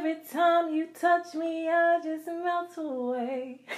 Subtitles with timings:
[0.00, 3.60] Every time you touch me, I just melt away.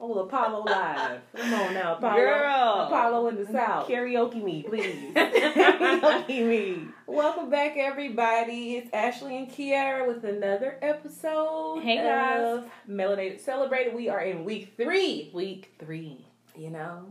[0.00, 1.20] Oh, Apollo Live.
[1.34, 2.14] Come on now, Apollo.
[2.14, 2.82] Girl.
[2.86, 3.88] Apollo in the South.
[3.88, 5.12] Karaoke me, please.
[5.16, 6.82] Karaoke me.
[7.06, 8.76] Welcome back, everybody.
[8.76, 12.58] It's Ashley and Kiara with another episode Hey, guys.
[12.58, 13.92] of Melanated Celebrated.
[13.94, 15.30] We are in week three.
[15.32, 16.24] Week three.
[16.54, 17.06] You know,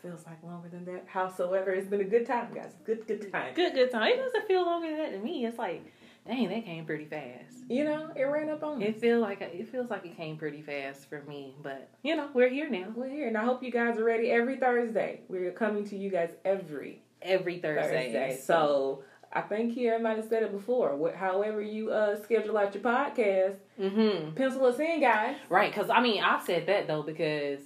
[0.00, 1.08] feels like longer than that.
[1.08, 2.70] Howsoever, it's been a good time, guys.
[2.84, 3.54] Good, good time.
[3.54, 4.12] Good, good time.
[4.12, 5.44] It doesn't feel longer than that to me.
[5.44, 5.82] It's like,
[6.28, 7.64] dang, that came pretty fast.
[7.68, 8.88] You know, it ran up on us.
[8.88, 12.28] It feel like it feels like it came pretty fast for me, but you know
[12.32, 12.86] we're here now.
[12.94, 15.20] We're here, and I hope you guys are ready every Thursday.
[15.28, 18.12] We're coming to you guys every Every Thursday.
[18.12, 18.40] Thursday.
[18.44, 21.12] So I think Kiara might have said it before.
[21.16, 24.34] However, you uh, schedule out your podcast, mm-hmm.
[24.34, 25.36] pencil us in, guys.
[25.48, 27.60] Right, because I mean I've said that though because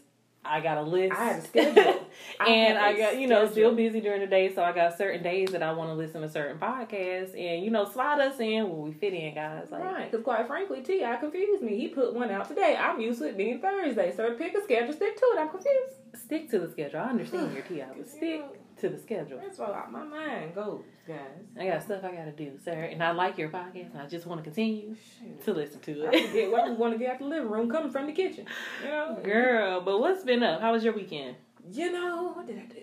[0.45, 1.13] I got a list.
[1.13, 2.07] I have a schedule.
[2.41, 3.53] I and I got you know schedule.
[3.53, 6.23] still busy during the day, so I got certain days that I want to listen
[6.23, 9.69] to certain podcasts, and you know slide us in where we fit in, guys.
[9.71, 11.17] Like, Right, because quite frankly, T.I.
[11.17, 11.77] confused me.
[11.77, 12.77] He put one out today.
[12.77, 14.13] I'm used to it being Thursday.
[14.17, 15.39] So pick a schedule, stick to it.
[15.39, 15.95] I'm confused.
[16.33, 17.01] Stick to the schedule.
[17.01, 18.43] I understand your TI, but stick
[18.81, 19.39] to the schedule.
[19.39, 21.19] That's where my mind goes, guys.
[21.61, 24.07] I got stuff I got to do, sir, and I like your podcast, and I
[24.07, 25.45] just want to continue Shoot.
[25.45, 26.51] to listen to I it.
[26.51, 28.47] why we want to get out the living room coming from the kitchen.
[28.83, 29.19] You know?
[29.25, 30.61] Girl, but what's been up?
[30.63, 31.37] How was your weekend?
[31.71, 32.81] You know, what did I do?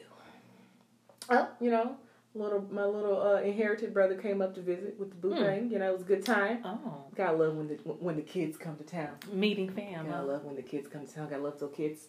[1.31, 1.95] Oh, you know,
[2.33, 5.71] little my little uh, inherited brother came up to visit with the boo thing.
[5.71, 6.59] You know, it was a good time.
[6.63, 9.15] Oh, Gotta love when the when the kids come to town.
[9.31, 10.07] meeting fam.
[10.07, 11.29] Gotta love when the kids come to town.
[11.29, 12.07] Gotta love those kids.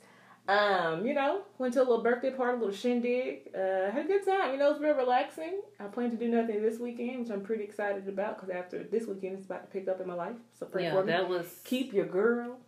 [0.50, 3.50] Um, you know, went to a little birthday party, a little shindig.
[3.54, 4.50] Uh, had a good time.
[4.52, 5.60] You know, it's real relaxing.
[5.78, 9.06] I plan to do nothing this weekend, which I'm pretty excited about because after this
[9.06, 10.34] weekend, it's about to pick up in my life.
[10.58, 11.12] So pray Yeah, for me.
[11.12, 12.58] that was Keep your girl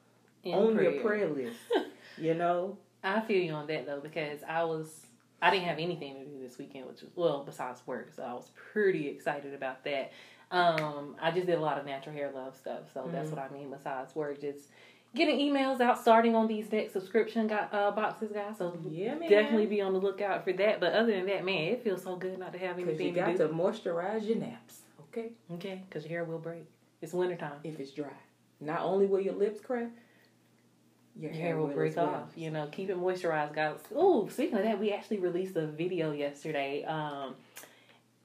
[0.44, 0.90] on prayer.
[0.92, 1.58] your prayer list.
[2.18, 5.06] you know, I feel you on that though because I was
[5.40, 8.32] I didn't have anything to do this weekend, which was well besides work, so I
[8.32, 10.12] was pretty excited about that.
[10.52, 13.36] Um, I just did a lot of natural hair love stuff, so that's Mhm.
[13.36, 14.40] what I mean besides work.
[14.40, 14.68] Just
[15.14, 18.58] getting emails out, starting on these next subscription got, uh, boxes, guys.
[18.58, 19.28] So yeah, man.
[19.30, 20.80] definitely be on the lookout for that.
[20.80, 23.14] But other than that, man, it feels so good not to have because you anything
[23.24, 24.80] got to to moisturize your naps.
[25.10, 26.64] Okay, Okay, because your hair will break.
[27.02, 27.52] It's wintertime.
[27.64, 28.08] if it's dry.
[28.60, 29.90] Not only will your lips crack,
[31.20, 32.06] your, Your hair will break well.
[32.06, 32.30] off.
[32.36, 33.78] You know, keep it moisturized, guys.
[33.94, 36.84] Ooh, speaking of that, we actually released a video yesterday.
[36.84, 37.34] Um,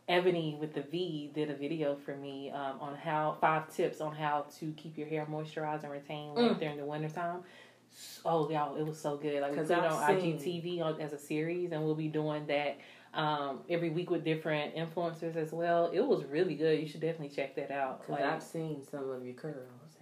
[0.07, 4.15] Ebony with the V did a video for me um, on how five tips on
[4.15, 6.59] how to keep your hair moisturized and retain length Mm.
[6.59, 7.43] during the wintertime.
[8.25, 9.41] Oh, y'all, it was so good.
[9.41, 12.45] Like we 'Cause put it on IGTV on, as a series, and we'll be doing
[12.47, 12.77] that
[13.13, 15.89] um, every week with different influencers as well.
[15.91, 16.79] It was really good.
[16.79, 17.99] You should definitely check that out.
[18.01, 19.97] Because Like, I've seen some of your curls.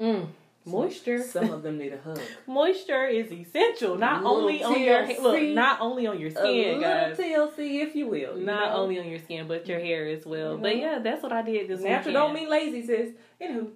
[0.00, 0.28] mm,
[0.66, 1.22] moisture.
[1.22, 2.20] Some of them need a hug.
[2.46, 5.22] Moisture is essential, not only on your TLC.
[5.22, 7.16] look, not only on your skin, a little guys.
[7.16, 8.38] TLC, if you will.
[8.38, 8.76] you Not know?
[8.78, 9.86] only on your skin, but your mm-hmm.
[9.86, 10.56] hair as well.
[10.56, 12.14] You But yeah, that's what I did this natural weekend.
[12.14, 13.10] don't mean lazy, sis.
[13.40, 13.70] Anywho,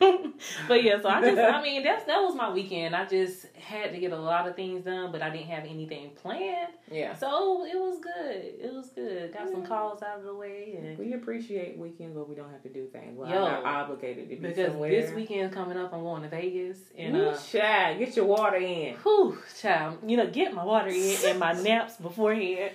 [0.68, 2.96] but yeah, so I just, I mean, that's that was my weekend.
[2.96, 6.10] I just had to get a lot of things done, but I didn't have anything
[6.16, 7.14] planned, yeah.
[7.14, 8.36] so it was good.
[8.36, 9.32] It was good.
[9.34, 12.62] Got some calls out of the way, and We appreciate weekends where we don't have
[12.62, 13.18] to do things.
[13.18, 13.44] Well, Yo.
[13.44, 14.90] I'm not obligated to be because somewhere.
[14.90, 18.56] this weekend coming up, I'm going to Vegas, and Ooh, uh, child, get your water
[18.56, 18.94] in.
[19.02, 22.72] whew, child, you know, get my water in and my naps beforehand.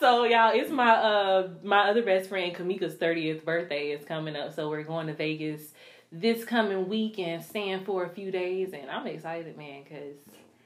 [0.00, 4.54] so y'all, it's my uh my other best friend Kamika's thirtieth birthday is coming up,
[4.54, 5.62] so we're going to Vegas
[6.10, 10.16] this coming week and staying for a few days, and I'm excited, man, because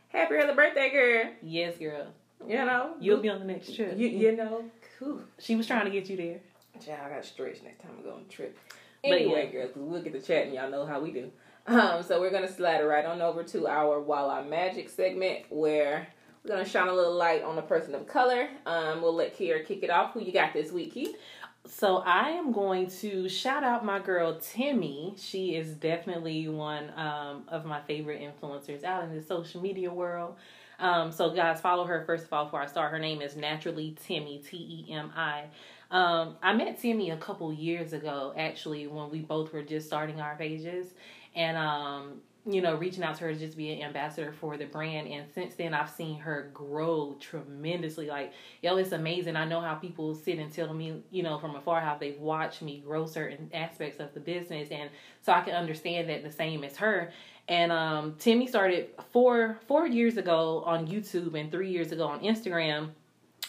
[0.08, 1.25] Happy early birthday, girl.
[1.42, 2.06] yes, girl,
[2.47, 3.97] You know, you'll be on the next trip.
[3.97, 4.64] You, you know,
[4.98, 5.25] Whew.
[5.38, 6.38] She was trying to get you there.
[6.84, 8.56] Child, I got to stretch next time I go on a trip.
[9.05, 9.50] Anyway, yeah.
[9.52, 10.55] girls, 'cause we'll get to chatting.
[10.55, 11.31] Y'all know how we do.
[11.66, 16.08] Um, so we're gonna slide right on over to our I Magic segment, where
[16.44, 18.49] we're gonna shine a little light on a person of color.
[18.66, 20.12] Um, we'll let Kiara kick it off.
[20.12, 21.16] Who you got this week, Keith?
[21.64, 25.14] So I am going to shout out my girl Temi.
[25.17, 30.37] She is definitely one um, of my favorite influencers out in the social media world.
[30.81, 32.91] Um, so guys, follow her first of all before I start.
[32.91, 35.44] Her name is Naturally Temi, T E M I.
[35.93, 40.20] Um, I met Temi a couple years ago, actually, when we both were just starting
[40.20, 40.88] our pages,
[41.37, 44.64] and um, you know, reaching out to her to just be an ambassador for the
[44.64, 45.06] brand.
[45.06, 48.08] And since then, I've seen her grow tremendously.
[48.08, 49.36] Like, yo, it's amazing.
[49.36, 52.60] I know how people sit and tell me, you know, from afar how they've watched
[52.60, 54.90] me grow certain aspects of the business, and
[55.20, 57.12] so I can understand that the same as her.
[57.48, 62.20] And um, Temi started four four years ago on YouTube and three years ago on
[62.20, 62.90] Instagram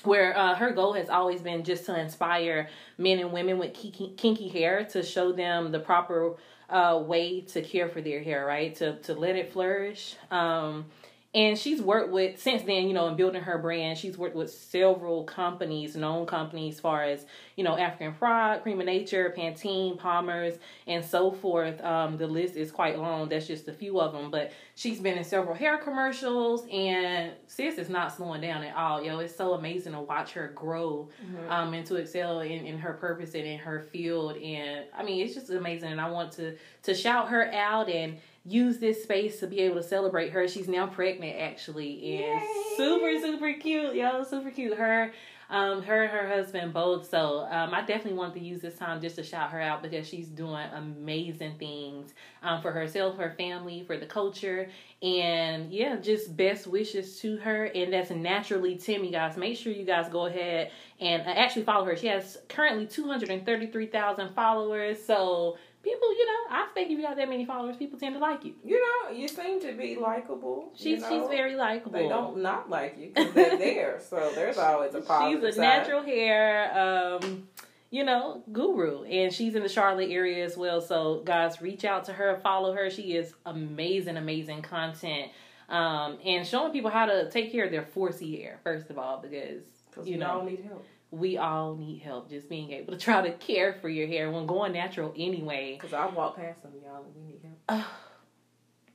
[0.03, 2.67] where uh, her goal has always been just to inspire
[2.97, 6.35] men and women with kinky, kinky hair to show them the proper
[6.69, 8.75] uh, way to care for their hair, right?
[8.75, 10.15] To to let it flourish.
[10.31, 10.86] Um,
[11.33, 14.51] and she's worked with since then you know in building her brand she's worked with
[14.51, 17.25] several companies known companies as far as
[17.56, 20.56] you know african pride cream of nature pantene palmer's
[20.88, 21.81] and so forth.
[21.83, 23.30] Um, the list is quite long.
[23.30, 24.31] That's just a few of them.
[24.31, 29.03] But she's been in several hair commercials and sis is not slowing down at all
[29.03, 29.19] yo.
[29.19, 31.51] It's so amazing to watch her grow mm-hmm.
[31.51, 34.38] um, and to excel in, in her purpose and in her field.
[34.38, 35.91] And i mean it's just amazing.
[35.91, 39.75] And i want to to shout her out and use this space to be able
[39.77, 40.47] to celebrate her.
[40.47, 42.63] She's now pregnant actually and Yay.
[42.77, 44.25] super super cute, y'all.
[44.25, 44.77] super cute.
[44.77, 45.11] Her
[45.49, 47.07] um, her and her husband both.
[47.09, 50.07] So um, I definitely want to use this time just to shout her out because
[50.07, 54.69] she's doing amazing things um, for herself, her family, for the culture,
[55.03, 57.65] and yeah, just best wishes to her.
[57.65, 59.37] And that's naturally Temi, guys.
[59.37, 61.95] Make sure you guys go ahead and uh, actually follow her.
[61.95, 65.03] She has currently two hundred and thirty three thousand followers.
[65.05, 68.19] So people, you know, I think if you have that many followers, people tend to
[68.19, 68.53] like you.
[68.63, 70.71] You know, you seem to be likable.
[70.74, 71.09] She's you know?
[71.09, 72.00] she's very likable.
[72.00, 74.00] They don't not like you because they're there.
[74.01, 75.44] So there's always a positive.
[75.44, 75.62] She's a side.
[75.62, 77.47] natural hair, um,
[77.89, 80.81] you know, guru, and she's in the Charlotte area as well.
[80.81, 82.89] So guys, reach out to her, follow her.
[82.89, 85.31] She is amazing, amazing content.
[85.73, 89.21] Um, and showing people how to take care of their 4C hair, first of all,
[89.21, 89.63] because
[90.03, 93.31] you know, all need help we all need help just being able to try to
[93.33, 95.73] care for your hair when going natural anyway.
[95.73, 97.59] Because I walk past them, y'all, and we need help.
[97.69, 97.83] Uh,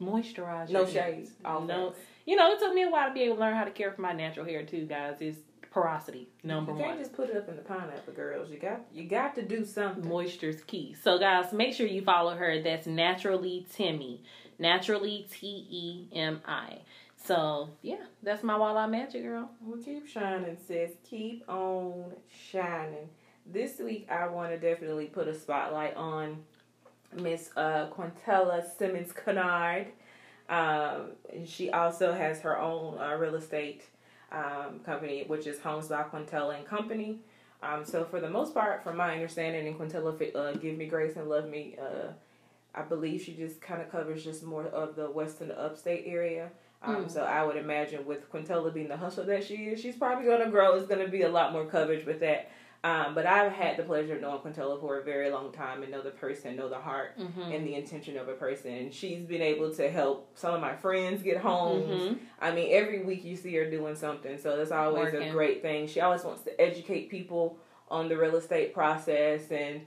[0.02, 0.69] moisturize.
[0.69, 1.30] No shades.
[1.44, 1.94] no,
[2.26, 3.92] you know, it took me a while to be able to learn how to care
[3.92, 5.19] for my natural hair too, guys.
[5.20, 5.38] It's
[5.70, 6.81] porosity number one.
[6.81, 7.04] You can't one.
[7.04, 8.50] just put it up in the pineapple, girls.
[8.50, 10.08] You got you got to do something.
[10.08, 10.96] Moisture's key.
[11.00, 12.60] So, guys, make sure you follow her.
[12.60, 14.24] That's naturally Temi.
[14.58, 16.78] Naturally T E M I.
[17.25, 19.50] So yeah, that's my walleye magic, girl.
[19.60, 20.93] Well, keep shining, sis.
[21.08, 22.12] Keep on
[22.50, 23.08] shining.
[23.46, 26.44] This week, I want to definitely put a spotlight on
[27.14, 29.87] Miss uh, Quintella Simmons Kennard.
[30.49, 31.12] Um,
[31.46, 33.84] she also has her own uh, real estate
[34.32, 37.20] um, company, which is Homes by Quintella and Company.
[37.62, 41.16] Um, so for the most part, from my understanding, and Quintella uh, give me grace
[41.16, 41.76] and love me.
[41.81, 42.12] Uh,
[42.78, 46.50] I believe she just kind of covers just more of the western upstate area.
[46.82, 47.10] Um, mm.
[47.10, 50.44] So I would imagine with Quintella being the hustler that she is, she's probably going
[50.44, 50.76] to grow.
[50.76, 52.50] It's going to be a lot more coverage with that.
[52.84, 55.90] Um, but I've had the pleasure of knowing Quintella for a very long time and
[55.90, 57.40] know the person, know the heart mm-hmm.
[57.40, 58.72] and the intention of a person.
[58.72, 61.90] And she's been able to help some of my friends get homes.
[61.90, 62.14] Mm-hmm.
[62.40, 65.31] I mean, every week you see her doing something, so that's always Working.
[65.31, 65.88] a great thing.
[65.88, 67.58] She always wants to educate people
[67.90, 69.81] on the real estate process and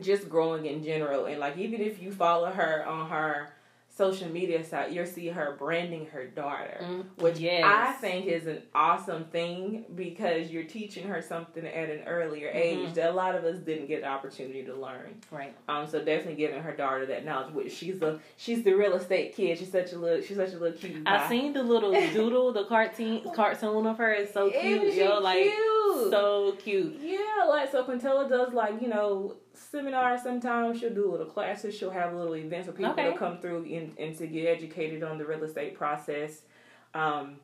[0.00, 1.26] just growing in general.
[1.26, 3.48] And like, even if you follow her on her
[3.94, 7.64] social media site, you'll see her branding her daughter, mm, which yes.
[7.64, 12.86] I think is an awesome thing because you're teaching her something at an earlier mm-hmm.
[12.86, 15.20] age that a lot of us didn't get the opportunity to learn.
[15.30, 15.54] Right.
[15.68, 15.86] Um.
[15.86, 17.52] So definitely giving her daughter that knowledge.
[17.52, 19.58] Which she's a she's the real estate kid.
[19.58, 21.06] She's such a little she's such a little cute.
[21.06, 24.94] I seen the little doodle, the cartoon cartoon of her is so cute.
[24.94, 25.81] Yo, like cute.
[26.10, 26.98] So cute.
[27.00, 30.80] Yeah, like so Quintella does like you know seminars sometimes.
[30.80, 31.74] She'll do little classes.
[31.74, 33.12] She'll have little events for people okay.
[33.12, 36.42] to come through and, and to get educated on the real estate process.
[36.94, 37.36] Um,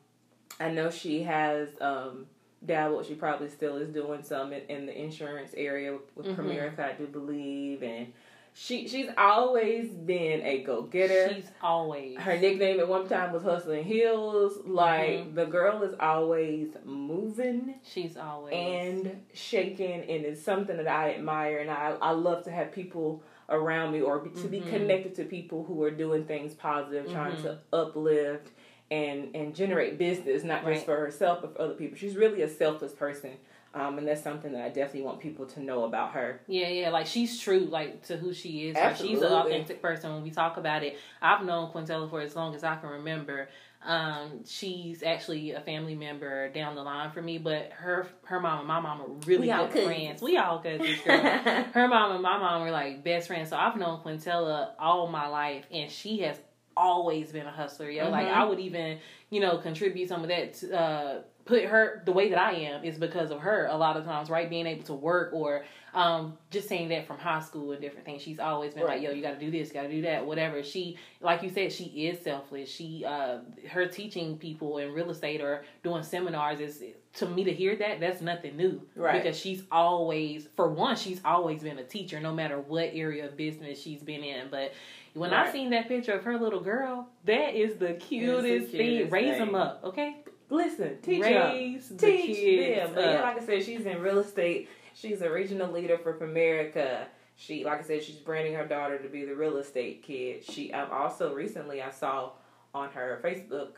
[0.59, 2.25] I know she has um,
[2.65, 3.05] dabbled.
[3.05, 6.41] She probably still is doing some in, in the insurance area with, with mm-hmm.
[6.41, 8.11] Primerica, I do believe, and
[8.61, 11.33] she she's always been a go getter.
[11.33, 14.59] She's always her nickname at one time was Hustling Hills.
[14.65, 15.35] Like mm-hmm.
[15.35, 17.75] the girl is always moving.
[17.83, 22.51] She's always and shaking, and it's something that I admire, and I I love to
[22.51, 24.47] have people around me or to mm-hmm.
[24.49, 27.15] be connected to people who are doing things positive, mm-hmm.
[27.15, 28.49] trying to uplift
[28.91, 30.73] and and generate business, not right.
[30.73, 31.97] just for herself but for other people.
[31.97, 33.37] She's really a selfless person.
[33.73, 36.41] Um, and that's something that I definitely want people to know about her.
[36.47, 38.75] Yeah, yeah, like she's true, like to who she is.
[38.75, 40.11] Like, she's an authentic person.
[40.11, 43.47] When we talk about it, I've known Quintella for as long as I can remember.
[43.85, 48.59] Um, she's actually a family member down the line for me, but her her mom
[48.59, 50.21] and my mom are really we good friends.
[50.21, 51.17] We all cousins, girl.
[51.73, 53.49] her mom and my mom were like best friends.
[53.49, 56.37] So I've known Quintella all my life, and she has
[56.75, 57.89] always been a hustler.
[57.89, 58.11] Yo, mm-hmm.
[58.11, 58.97] like I would even
[59.29, 60.55] you know contribute some of that.
[60.55, 63.97] To, uh, put her the way that I am is because of her a lot
[63.97, 64.47] of times, right?
[64.47, 65.63] Being able to work or
[65.95, 68.21] um, just saying that from high school and different things.
[68.21, 68.99] She's always been right.
[68.99, 70.61] like, yo, you got to do this, got to do that, whatever.
[70.61, 72.69] She, like you said, she is selfless.
[72.69, 73.39] She, uh,
[73.71, 77.99] her teaching people in real estate or doing seminars is to me to hear that
[77.99, 82.33] that's nothing new right because she's always for one she's always been a teacher no
[82.33, 84.73] matter what area of business she's been in but
[85.15, 85.47] when right.
[85.47, 89.09] i seen that picture of her little girl that is the cutest, the cutest thing
[89.09, 89.39] raise thing.
[89.39, 90.17] them up okay
[90.49, 91.97] Listen, teach Raise them.
[91.97, 92.91] teach them.
[92.95, 94.69] But yeah, like I said, she's in real estate.
[94.93, 97.05] She's a regional leader for Primerica.
[97.35, 100.43] She, like I said, she's branding her daughter to be the real estate kid.
[100.43, 102.31] She, um, also recently I saw
[102.73, 103.75] on her Facebook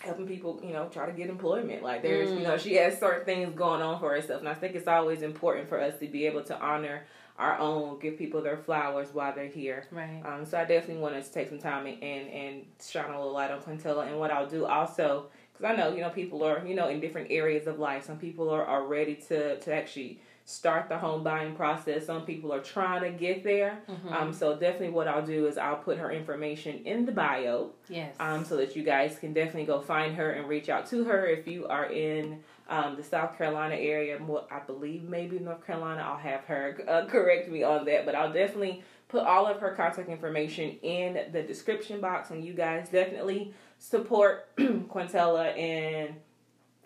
[0.00, 1.82] helping people, you know, try to get employment.
[1.82, 2.38] Like there's, mm.
[2.38, 5.22] you know, she has certain things going on for herself, and I think it's always
[5.22, 7.04] important for us to be able to honor
[7.38, 9.86] our own, give people their flowers while they're here.
[9.90, 10.22] Right.
[10.24, 13.32] Um, so I definitely wanted to take some time and and, and shine a little
[13.32, 15.26] light on Quintella, and what I'll do also,
[15.62, 18.04] because I know you know people are you know in different areas of life.
[18.04, 22.06] Some people are, are ready to to actually start the home buying process.
[22.06, 23.78] Some people are trying to get there.
[23.88, 24.12] Mm-hmm.
[24.12, 27.70] Um, so definitely what I'll do is I'll put her information in the bio.
[27.88, 28.16] Yes.
[28.18, 31.26] Um, so that you guys can definitely go find her and reach out to her
[31.26, 34.18] if you are in um, the South Carolina area.
[34.18, 36.02] More, I believe maybe North Carolina.
[36.02, 39.74] I'll have her uh, correct me on that, but I'll definitely put all of her
[39.74, 46.14] contact information in the description box, and you guys definitely support Quintella and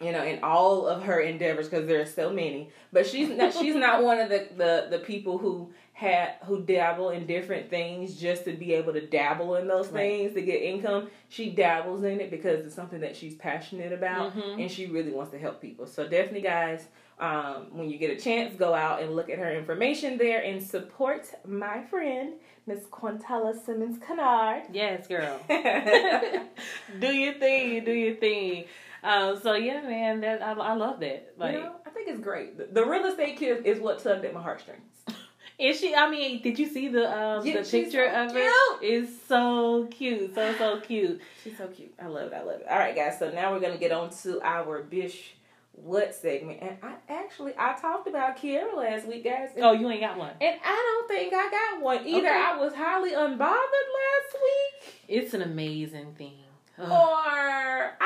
[0.01, 2.71] you know, in all of her endeavors because there are so many.
[2.93, 7.11] But she's not she's not one of the, the the people who had who dabble
[7.11, 10.01] in different things just to be able to dabble in those right.
[10.01, 11.09] things to get income.
[11.29, 14.61] She dabbles in it because it's something that she's passionate about mm-hmm.
[14.61, 15.87] and she really wants to help people.
[15.87, 19.51] So definitely guys, um, when you get a chance, go out and look at her
[19.55, 22.35] information there and support my friend,
[22.67, 24.65] Miss Quintella Simmons Kennard.
[24.73, 25.41] Yes, girl.
[25.49, 28.65] do your thing, do your thing.
[29.03, 31.35] Um, so yeah, man, that I, I love that.
[31.39, 32.59] Like, you know, I think it's great.
[32.59, 34.83] The, the real estate kid is what tugged at my heartstrings.
[35.59, 35.95] Is she?
[35.95, 38.45] I mean, did you see the um yeah, the picture so of cute.
[38.45, 38.79] it?
[38.83, 41.23] It's so cute, so so cute.
[41.43, 41.95] She's so cute.
[41.99, 42.35] I love it.
[42.35, 42.67] I love it.
[42.69, 43.19] All right, guys.
[43.19, 45.36] So now we're gonna get on to our bish
[45.77, 49.51] what segment, and I actually I talked about Kiara last week, guys.
[49.59, 52.27] oh, you ain't got one, and I don't think I got one either.
[52.27, 52.29] Okay.
[52.29, 54.95] I was highly unbothered last week.
[55.09, 56.35] It's an amazing thing.
[56.79, 56.91] Ugh.
[56.91, 57.99] Or I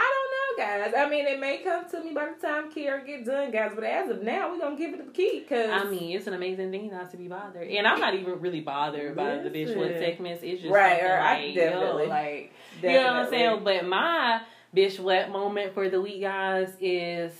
[0.56, 0.94] don't know, guys.
[0.96, 3.72] I mean, it may come to me by the time Kiara get done, guys.
[3.74, 6.34] But as of now, we're gonna give it the key because I mean, it's an
[6.34, 9.76] amazing thing not to be bothered, and I'm not even really bothered by the bitch
[9.76, 10.42] what segments.
[10.44, 12.92] It's just right, or like, I definitely yo, like definitely.
[12.92, 13.64] you know what I'm saying.
[13.64, 14.40] But my
[14.76, 17.32] bitch wet moment for the week, guys, is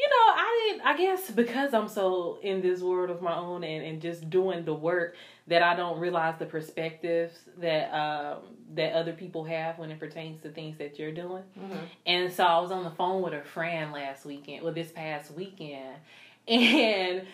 [0.00, 3.62] you know, I didn't, I guess because I'm so in this world of my own
[3.64, 5.14] and, and just doing the work
[5.46, 8.38] that I don't realize the perspectives that um,
[8.74, 11.42] that other people have when it pertains to things that you're doing.
[11.58, 11.76] Mm-hmm.
[12.06, 15.32] And so I was on the phone with a friend last weekend, well, this past
[15.32, 15.96] weekend,
[16.48, 17.26] and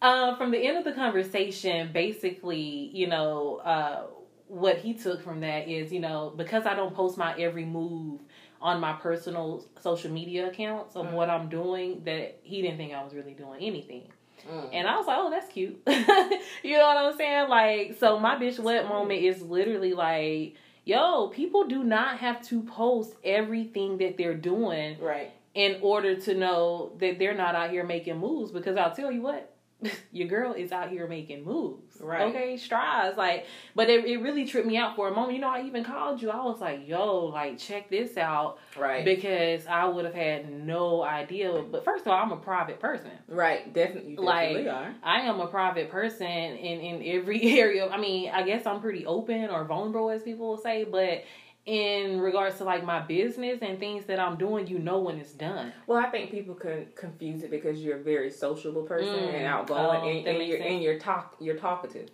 [0.00, 4.06] uh, from the end of the conversation, basically, you know, uh,
[4.48, 8.20] what he took from that is, you know, because I don't post my every move
[8.60, 11.12] on my personal social media accounts of mm.
[11.12, 14.08] what I'm doing that he didn't think I was really doing anything.
[14.50, 14.70] Mm.
[14.72, 15.80] And I was like, oh, that's cute.
[15.86, 17.48] you know what I'm saying?
[17.48, 22.62] Like, so my bitch wet moment is literally like, yo, people do not have to
[22.62, 24.98] post everything that they're doing.
[25.00, 25.32] Right.
[25.54, 28.52] In order to know that they're not out here making moves.
[28.52, 29.54] Because I'll tell you what,
[30.12, 31.85] your girl is out here making moves.
[32.00, 32.22] Right.
[32.28, 33.16] Okay, strides.
[33.16, 35.34] Like, but it, it really tripped me out for a moment.
[35.34, 36.30] You know, I even called you.
[36.30, 38.58] I was like, yo, like, check this out.
[38.76, 39.04] Right.
[39.04, 41.62] Because I would have had no idea.
[41.70, 43.10] But first of all, I'm a private person.
[43.28, 43.72] Right.
[43.72, 44.12] Definitely.
[44.12, 44.94] You definitely like, are.
[45.02, 47.88] I am a private person in, in every area.
[47.88, 50.84] I mean, I guess I'm pretty open or vulnerable, as people will say.
[50.84, 51.24] But
[51.66, 55.32] in regards to like my business and things that I'm doing, you know when it's
[55.32, 55.72] done.
[55.88, 59.34] Well, I think people can confuse it because you're a very sociable person mm.
[59.34, 60.70] and outgoing, oh, and, and you're sense.
[60.70, 62.08] and you're talk you're talkative.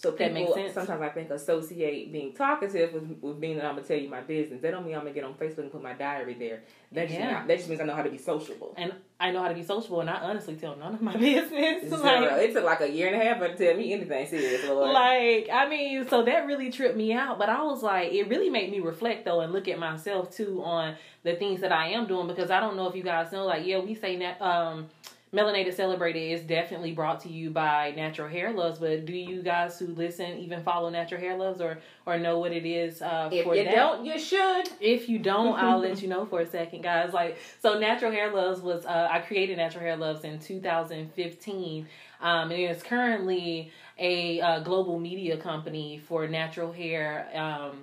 [0.00, 3.96] So people sometimes I think associate being talkative with, with being that I'm gonna tell
[3.96, 4.62] you my business.
[4.62, 6.62] That don't mean I'm gonna get on Facebook and put my diary there.
[6.92, 7.44] That just, yeah.
[7.44, 8.74] that just means I know how to be sociable.
[8.76, 11.90] And I know how to be sociable, and I honestly tell none of my business.
[11.90, 14.64] like, it took like a year and a half to tell me anything serious.
[14.68, 14.92] Lord.
[14.92, 17.36] Like, I mean, so that really tripped me out.
[17.36, 20.62] But I was like, it really made me reflect though, and look at myself too
[20.62, 23.46] on the things that I am doing because I don't know if you guys know.
[23.46, 24.40] Like, yeah, we say that.
[24.40, 24.90] Um,
[25.32, 28.78] Melanated Celebrated is definitely brought to you by Natural Hair Loves.
[28.78, 32.52] But do you guys who listen even follow Natural Hair Loves or or know what
[32.52, 34.70] it is uh, if for you don't, you should.
[34.80, 37.12] If you don't, I'll let you know for a second, guys.
[37.12, 41.86] Like so, Natural Hair Loves was uh, I created Natural Hair Loves in 2015,
[42.20, 47.28] um, and it is currently a uh, global media company for natural hair.
[47.34, 47.82] Um,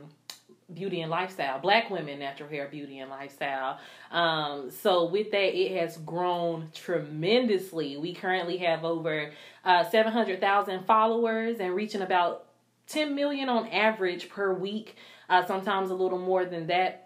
[0.74, 3.79] beauty and lifestyle black women natural hair beauty and lifestyle.
[4.12, 7.98] Um, so with that it has grown tremendously.
[7.98, 9.31] We currently have over
[9.63, 12.45] uh, 700000 followers and reaching about
[12.88, 14.95] 10 million on average per week
[15.29, 17.04] uh, sometimes a little more than that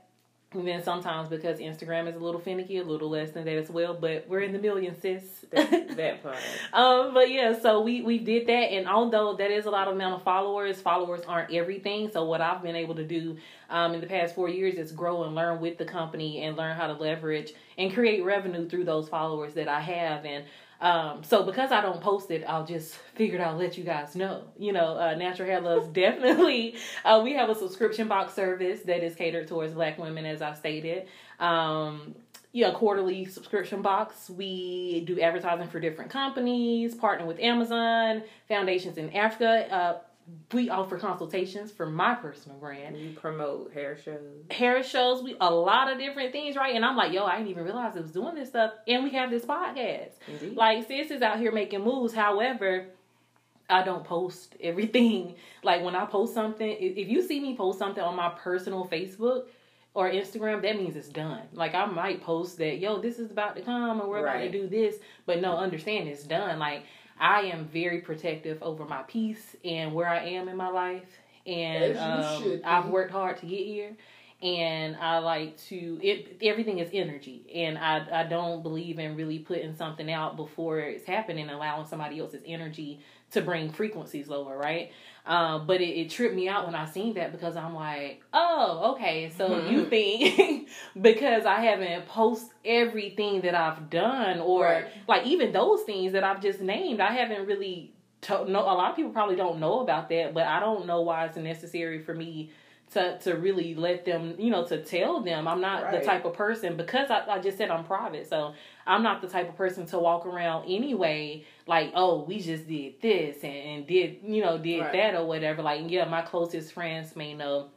[0.52, 3.70] and then sometimes because Instagram is a little finicky, a little less than that as
[3.70, 3.94] well.
[3.94, 5.24] But we're in the millions, sis.
[5.52, 6.38] That, that part.
[6.74, 9.94] um, but yeah, so we we did that, and although that is a lot of
[9.94, 12.10] amount of followers, followers aren't everything.
[12.12, 13.38] So what I've been able to do
[13.70, 16.76] um, in the past four years is grow and learn with the company and learn
[16.76, 20.26] how to leverage and create revenue through those followers that I have.
[20.26, 20.46] And
[20.82, 24.44] Um, so because I don't post it, I'll just figured I'll let you guys know.
[24.58, 26.76] You know, uh, Natural Hair Loves definitely.
[27.04, 30.54] Uh, we have a subscription box service that is catered towards Black women, as I
[30.54, 31.08] stated.
[31.40, 32.16] Um,
[32.52, 34.30] yeah, quarterly subscription box.
[34.30, 39.72] We do advertising for different companies, partner with Amazon, foundations in Africa.
[39.72, 39.98] Uh,
[40.52, 42.98] we offer consultations for my personal brand.
[42.98, 44.46] You promote hair shows.
[44.50, 46.76] Hair shows, we a lot of different things, right?
[46.76, 48.74] And I'm like, yo, I didn't even realize I was doing this stuff.
[48.88, 50.12] And we have this podcast.
[50.28, 50.56] Indeed.
[50.56, 52.14] Like sis is out here making moves.
[52.14, 52.88] However,
[53.70, 55.36] I don't post everything.
[55.62, 59.48] Like when I post something, if you see me post something on my personal Facebook
[59.94, 61.42] or Instagram, that means it's done.
[61.52, 64.50] Like I might post that, yo, this is about to come and we're about to
[64.50, 64.96] do this,
[65.26, 66.58] but no, understand it's done.
[66.58, 66.84] Like
[67.20, 71.10] I am very protective over my peace and where I am in my life,
[71.46, 72.62] and um.
[72.64, 73.96] I've worked hard to get here.
[74.42, 76.38] And I like to it.
[76.42, 81.06] Everything is energy, and I I don't believe in really putting something out before it's
[81.06, 84.92] happening, allowing somebody else's energy to bring frequencies lower, right?
[85.30, 88.94] Um, but it, it tripped me out when I seen that because I'm like, oh,
[88.96, 89.70] okay, so Mhm.
[89.70, 90.70] you think
[91.02, 94.86] because I haven't post everything that I've done, or Right.
[95.08, 97.94] like even those things that I've just named, I haven't really.
[98.24, 101.02] To, no, a lot of people probably don't know about that, but I don't know
[101.04, 102.50] why it's necessary for me
[102.92, 105.48] to to really let them, you know, to tell them.
[105.48, 108.54] I'm not the type of person because I, I just said I'm private, so
[108.88, 113.00] I'm not the type of person to walk around anyway like, oh, we just did
[113.02, 114.94] this and, and did you know did Right.
[114.94, 115.62] that or whatever.
[115.62, 117.68] Like, yeah, my closest friends may know,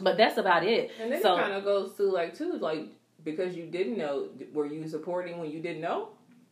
[0.00, 0.90] but that's about it.
[1.00, 2.88] And then So- it kind of goes to like too, like
[3.22, 6.08] because you didn't know, were you supporting when you didn't know?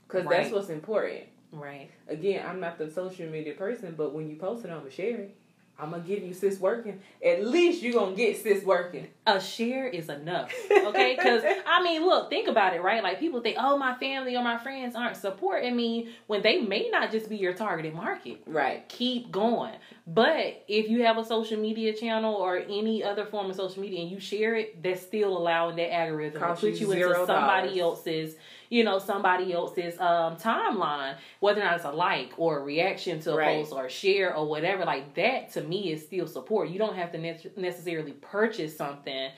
[0.06, 0.42] Because Right.
[0.42, 1.25] that's what's important.
[1.52, 1.90] Right.
[2.09, 5.37] Again, I'm not the social media person, but when you post it, I'm share it.
[5.78, 7.00] I'm gonna give you sis working.
[7.25, 9.08] At least you gonna get sis working.
[9.26, 11.17] A share is enough, okay?
[11.17, 13.02] Because I mean, look, think about it, right?
[13.02, 16.91] Like people think, oh, my family or my friends aren't supporting me when they may
[16.91, 18.43] not just be your targeted market.
[18.47, 18.89] Right.
[18.89, 19.75] keep going.
[20.06, 24.02] But if you have a social media channel or any other form of social media
[24.02, 27.26] and you share it, that's still allowing that algorithm Cost to put you you into
[27.26, 27.80] somebody dollars.
[27.80, 28.37] else's,
[28.75, 33.21] you know, somebody else's um, timeline, whether or not it's a like or a reaction
[33.21, 33.58] to a Right.
[33.60, 34.84] post or a share or whatever.
[34.84, 36.69] Like that to me is still support.
[36.71, 39.30] You don't have to ne- necessarily purchase something.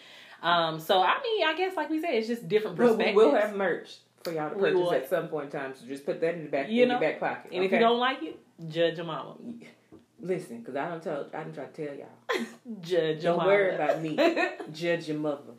[0.43, 3.17] Um, so I mean, I guess like we said, it's just different But perspectives.
[3.17, 5.75] we will have merch for y'all to purchase at some point in time.
[5.75, 7.51] So just put that in the back You in know, your back pocket.
[7.53, 9.35] and if you don't like it, judge your mama.
[10.21, 12.47] listen, because I don't tell, I don't try to tell y'all.
[12.81, 14.17] Judge your Don't worry about me.
[14.73, 15.53] Judge your mother.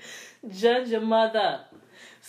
[0.49, 1.61] judge your mother.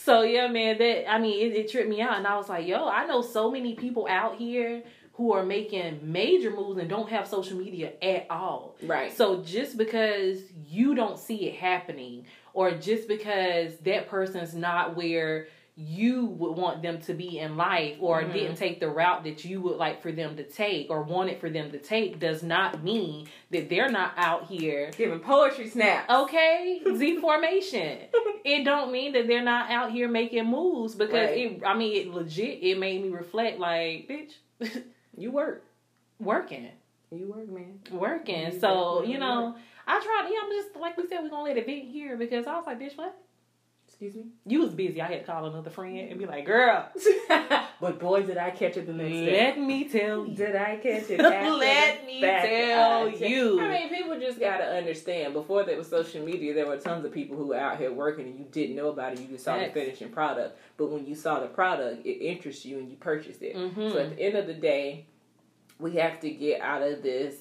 [0.05, 2.67] So yeah, man, that I mean, it, it tripped me out, and I was like,
[2.67, 4.83] yo, I know so many people out here
[5.15, 8.77] who are making major moves and don't have social media at all.
[8.83, 9.13] Right.
[9.13, 15.49] So just because you don't see it happening, or just because that person's not where
[15.81, 18.33] you would want them to be in life, or Mhm.
[18.33, 21.51] didn't take the route that you would like for them to take, or wanted for
[21.51, 26.13] them to take, does not mean that they're not out here Giving poetry snaps.
[26.13, 27.99] Okay, Z formation.
[28.45, 31.53] it don't mean that they're not out here making moves because Right.
[31.53, 31.63] it.
[31.65, 32.63] I mean, it legit.
[32.63, 33.59] It made me reflect.
[33.59, 34.83] Like, bitch,
[35.17, 35.65] You work.
[36.21, 36.69] working,
[37.11, 37.81] You work, man.
[37.91, 38.53] working.
[38.53, 38.69] You so
[39.01, 39.55] definitely you know,
[39.87, 40.29] I tried.
[40.31, 42.67] Yeah, I'm just like we said, we're gonna let it be here because I was
[42.67, 43.17] like, bitch, what?
[44.01, 44.31] Excuse me.
[44.47, 45.03] You was busy.
[45.03, 46.89] I had to call another friend and be like, girl,
[47.81, 49.33] but boy, did I catch it the next day.
[49.33, 50.37] let me tell you.
[50.37, 51.19] Did I catch it?
[51.21, 52.47] after Let the me fact?
[52.47, 53.61] tell I- you.
[53.61, 55.33] I mean, people just gotta understand.
[55.33, 58.27] Before there was social media, there were tons of people who were out here working,
[58.27, 59.21] and you didn't know about it.
[59.21, 59.75] You just saw Facts.
[59.75, 60.57] the finishing product.
[60.77, 63.57] But when you saw the product, it interests you, and you purchased it.
[63.57, 63.91] Mhm.
[63.93, 65.07] So at the end of the day,
[65.81, 67.35] we have to get out of this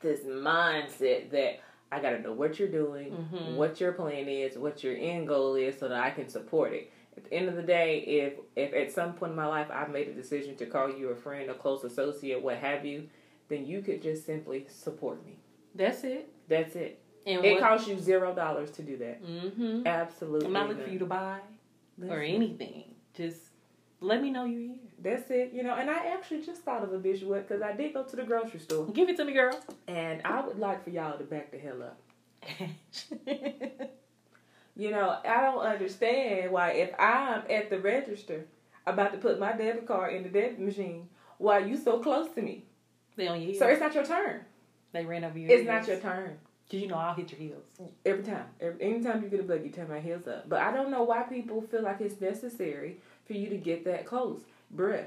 [0.00, 1.60] this mindset that
[1.92, 3.56] I gotta know what you're doing, Mhm.
[3.56, 6.90] what your plan is, what your end goal is, so that I can support it.
[7.16, 9.90] At the end of the day, if if at some point in my life I've
[9.90, 13.08] made a decision to call you a friend, a close associate, what have you,
[13.48, 15.38] then you could just simply support me.
[15.74, 16.30] That's it.
[16.48, 16.98] That's it.
[17.26, 17.60] And It what?
[17.60, 19.22] costs you zero dollars to do that.
[19.22, 19.86] mm-hmm.
[19.86, 20.46] Absolutely.
[20.46, 21.40] I'm not looking for you to buy
[21.98, 22.94] Listen, or anything.
[23.14, 23.50] Just
[24.00, 24.78] let me know you're here.
[25.02, 25.52] That's it.
[25.52, 28.16] You know, and I actually just thought of a visual because I did go to
[28.16, 29.58] the grocery store, Give it to me, girl.
[29.88, 31.98] and I would like for y'all to back the hell up.
[34.74, 38.46] You know, I don't understand why if I'm at the register
[38.86, 42.40] about to put my debit card in the debit machine, why you so close to
[42.42, 42.64] me?
[43.16, 43.58] they on your heels.
[43.58, 44.40] So it's not your turn.
[44.92, 45.74] they ran over your It's heels.
[45.74, 46.38] not your turn.
[46.70, 47.64] Cause you know I'll hit your heels.
[48.06, 48.46] Every time.
[48.62, 50.48] Every, anytime you get a bug, you turn my heels up.
[50.48, 54.06] But I don't know why people feel like it's necessary for you to get that
[54.06, 54.40] close.
[54.74, 55.04] Bruh,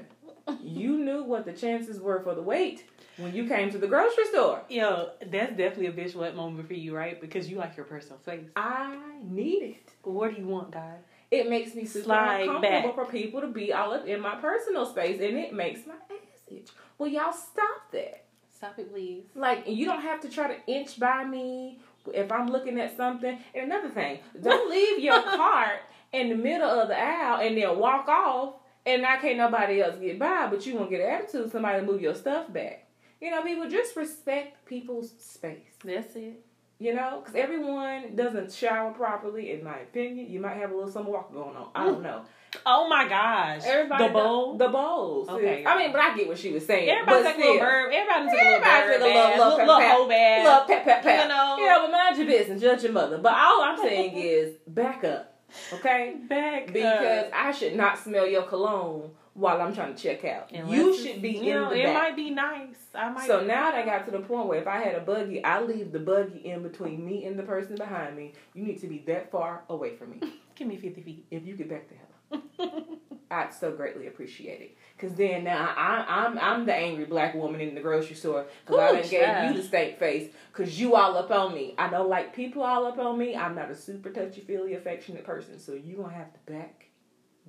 [0.62, 2.84] you knew what the chances were for the wait
[3.16, 4.62] when you came to the grocery store.
[4.68, 7.20] Yo, that's definitely a bitch wet moment for you, right?
[7.20, 8.46] Because you like your personal space.
[8.54, 9.92] I need it.
[10.02, 11.00] What do you want, guys?
[11.30, 12.94] it makes me super Slide uncomfortable back.
[12.94, 16.42] for people to be all up in my personal space, and it makes my ass
[16.48, 16.68] itch.
[16.98, 18.24] Well, y'all stop that.
[18.56, 19.24] Stop it, please.
[19.34, 21.80] Like, you don't have to try to inch by me
[22.14, 23.36] if I'm looking at something.
[23.54, 25.80] And another thing, don't leave your cart
[26.12, 28.54] in the middle of the aisle and then walk off,
[28.86, 31.50] and I can't nobody else get by, but you won't get an attitude.
[31.52, 32.86] Somebody move your stuff back.
[33.20, 35.74] You know, people just respect people's space.
[35.84, 36.40] That's it.
[36.78, 40.30] You know, because everyone doesn't shower properly, in my opinion.
[40.30, 41.68] You might have a little summer walk going on.
[41.74, 42.20] I don't know.
[42.66, 43.62] Oh my gosh.
[43.64, 44.58] Everybody, the bowl.
[44.58, 45.28] the bowls.
[45.30, 45.64] Okay.
[45.66, 46.88] I mean, but I get what she was saying.
[46.90, 47.64] Everybody took a little still.
[47.66, 47.92] burp.
[47.94, 48.92] Everybody took a little Everybody burp.
[48.92, 50.44] took a little- bath, little little, little pep- whole bath.
[50.44, 51.22] Love pat pat pat.
[51.22, 51.56] You know.
[51.58, 53.18] you know, but mind your business, judge your mother.
[53.18, 55.34] But all I'm saying is back up,
[55.72, 56.16] okay?
[56.28, 57.30] Back Because up.
[57.34, 60.50] I should not smell your cologne while I'm trying to check out.
[60.52, 61.94] Unless you should be you in know, It back.
[61.94, 62.76] might be nice.
[62.94, 63.26] I might.
[63.26, 65.60] So now that I got to the point where if I had a buggy, I
[65.60, 68.32] leave the buggy in between me and the person behind me.
[68.54, 70.20] You need to be that far away from me.
[70.54, 71.26] give me fifty feet.
[71.30, 72.96] If you get back to hell,
[73.30, 74.75] I'd so greatly appreciate it.
[74.98, 78.80] Cause then now I, I'm I'm the angry black woman in the grocery store because
[78.80, 81.74] I done gave you the stank face because you all up on me.
[81.76, 83.36] I don't like people all up on me.
[83.36, 86.86] I'm not a super touchy feely affectionate person, so you gonna have to back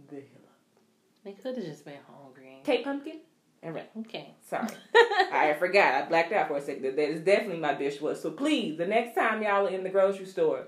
[0.10, 0.82] the hell up.
[1.24, 2.60] They could have just been hungry.
[2.66, 3.20] Kate Pumpkin.
[3.64, 4.36] All right, Okay.
[4.48, 4.68] sorry.
[5.32, 5.94] I forgot.
[6.04, 6.84] I blacked out for a second.
[6.84, 8.22] That is definitely my bitch was.
[8.22, 10.68] So please, the next time y'all are in the grocery store,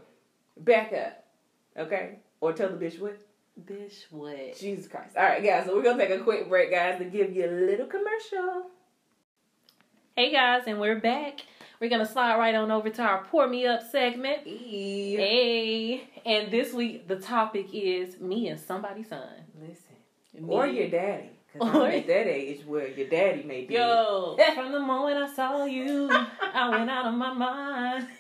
[0.58, 1.26] back up,
[1.78, 2.20] okay?
[2.42, 3.20] Or tell the bitch what.
[3.66, 4.58] Bish what?
[4.58, 5.18] Jesus Christ.
[5.18, 5.66] All right, guys.
[5.66, 8.68] So we're gonna take a quick break, guys, to give you a little commercial.
[10.16, 11.40] Hey guys, and we're back.
[11.80, 14.40] We're gonna slide right on over to our pour me up segment.
[14.46, 15.16] Hey.
[15.16, 19.28] Hey, and this week the topic is me and somebody's son.
[19.60, 19.96] Listen.
[20.48, 21.30] Me- Or your daddy.
[21.60, 23.74] I'm at that age where your daddy may be.
[23.76, 26.10] Yo, from the moment I saw you,
[26.54, 28.08] I went out of my mind.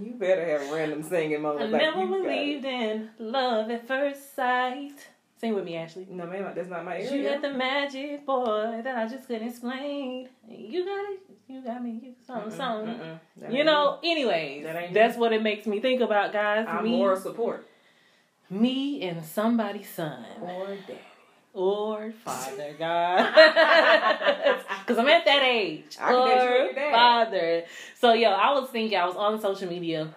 [0.00, 1.72] You better have random singing I moments.
[1.72, 4.92] like never believed in love at first sight.
[5.40, 6.06] Sing with me, Ashley.
[6.08, 7.32] No, man, that's not my You area.
[7.32, 10.28] got the magic, boy, that I just couldn't explain.
[10.48, 11.20] You got it.
[11.48, 12.00] You got me.
[12.04, 12.94] You Mm-mm, something.
[12.94, 13.52] mm-mm.
[13.52, 16.66] You know, anyways, That that's what it makes me think about, guys.
[16.66, 16.70] me.
[16.72, 17.66] I'm me, moral support.
[18.48, 20.98] me and somebody's son Or daddy.
[21.52, 23.34] Or father, God.
[24.80, 25.96] Because I'm at that age.
[26.00, 27.64] I can bet you or father.
[28.00, 30.12] So, yo, I was thinking, I was on social media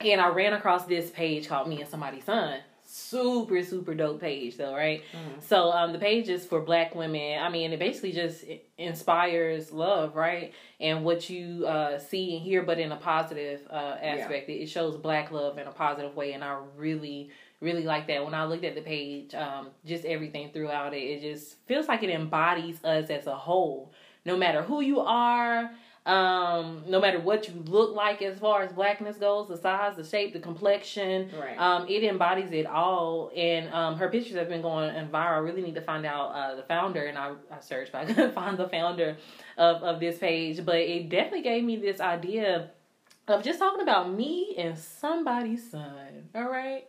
[0.00, 2.60] and I ran across this page called Me and Somebody's Son.
[2.86, 5.02] Super, super dope page, though, right?
[5.12, 5.42] Mhm.
[5.42, 7.42] So, um, the page is for black women.
[7.42, 8.44] I mean, it basically just
[8.78, 10.52] inspires love, right?
[10.78, 14.48] And what you uh, see and hear, but in a positive uh, aspect.
[14.48, 17.30] It, it shows black love in a positive way, and I really,
[17.64, 18.24] really like that.
[18.24, 22.02] When I looked at the page, um, just everything throughout it, it just feels like
[22.02, 23.92] it embodies us as a whole.
[24.24, 25.70] No matter who you are,
[26.06, 30.04] um, no matter what you look like as far as blackness goes, the size, the
[30.04, 31.58] shape, the complexion, Right.
[31.58, 35.36] um, it embodies it all, and um, her pictures have been going and viral.
[35.36, 38.04] I really need to find out uh, the founder, and I, I searched, but I
[38.12, 39.16] couldn't find the founder
[39.56, 40.64] of, of this page.
[40.64, 42.70] But it definitely gave me this idea
[43.26, 46.28] of just talking about me and somebody's son.
[46.34, 46.84] All right.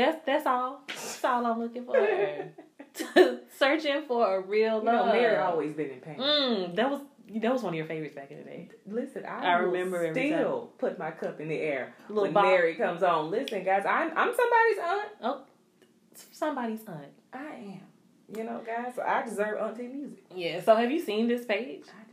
[0.00, 0.82] That's that's all.
[0.88, 1.94] That's all I'm looking for.
[3.58, 5.06] Searching for a real you love.
[5.06, 6.18] know, Mary always been in pain.
[6.18, 7.00] Mm, that was
[7.36, 8.70] that was one of your favorites back in the day.
[8.86, 12.44] Listen, I, I remember still put my cup in the air Little when.
[12.44, 13.30] Mary comes on.
[13.30, 15.40] Listen, guys, I'm I'm somebody's aunt.
[16.32, 17.04] Somebody's son.
[17.32, 17.80] I am.
[18.36, 20.24] You know, guys, so I deserve auntie music.
[20.34, 20.62] Yeah.
[20.62, 21.84] So have you seen this page?
[21.88, 22.09] I.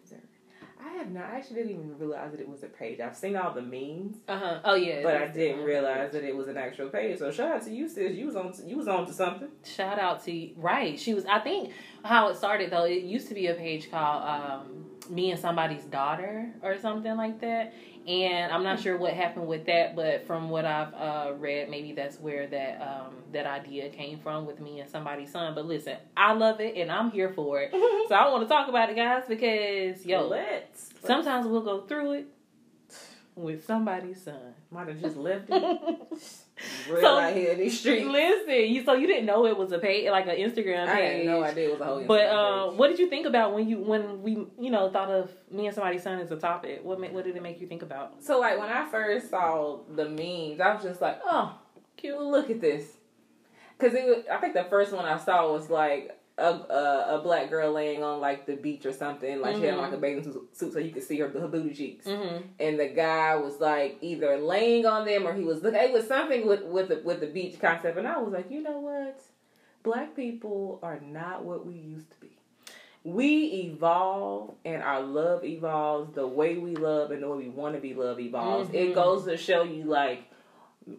[0.90, 1.26] I have not.
[1.26, 3.00] I actually didn't even realize that it was a page.
[3.00, 4.60] I've seen all the memes, Uh huh.
[4.64, 5.02] Oh yeah.
[5.04, 7.20] but I didn't realize that it was an actual page.
[7.20, 8.14] So shout out to you, sis.
[8.16, 8.54] You was on.
[8.66, 9.50] You was on to something.
[9.64, 10.54] Shout out to you.
[10.58, 11.00] right.
[11.00, 11.26] She was.
[11.26, 11.72] I think
[12.04, 12.86] how it started though.
[12.86, 17.42] It used to be a page called um, "Me and Somebody's Daughter" or something like
[17.42, 17.74] that.
[18.08, 21.92] And I'm not sure what happened with that, but from what I've uh, read, maybe
[21.92, 25.54] that's where that um, that idea came from with me and somebody's son.
[25.54, 27.74] But listen, I love it and I'm here for it.
[28.08, 30.94] So I want to talk about it, guys, because yo, let's.
[31.04, 32.28] sometimes we'll go through it
[33.38, 34.54] with somebody's son.
[34.72, 35.62] might have just left it.
[36.90, 38.06] Real So- out here in these streets.
[38.08, 41.18] Listen, you so you didn't know it was a page like an Instagram I page.
[41.18, 42.04] had no idea it was a whole.
[42.06, 42.80] But Instagram uh, page.
[42.80, 45.76] what did you think about when you when we you know thought of me and
[45.76, 46.82] somebody's son as a topic?
[46.84, 48.24] What what did it make you think about?
[48.24, 51.58] So like when I first saw the memes, I was just like, oh,
[51.96, 52.20] cute.
[52.20, 52.84] Look at this.
[53.78, 57.22] Because it, was- I think the first one I saw was like a, a a
[57.24, 59.42] black girl laying on like the beach or something.
[59.42, 60.24] Like she had like a bathing
[60.54, 62.06] suit, so you could see her her booty cheeks.
[62.06, 62.44] Mm-hmm.
[62.60, 65.80] And the guy was like either laying on them or he was looking.
[65.80, 67.98] It was something with with the, with the beach concept.
[67.98, 69.20] And I was like, you know what?
[69.84, 72.32] Black people are not what we used to be.
[73.04, 76.14] We evolve and our love evolves.
[76.14, 78.70] The way we love and the way we want to be loved evolves.
[78.70, 78.76] Mhm.
[78.76, 80.24] It goes to show you like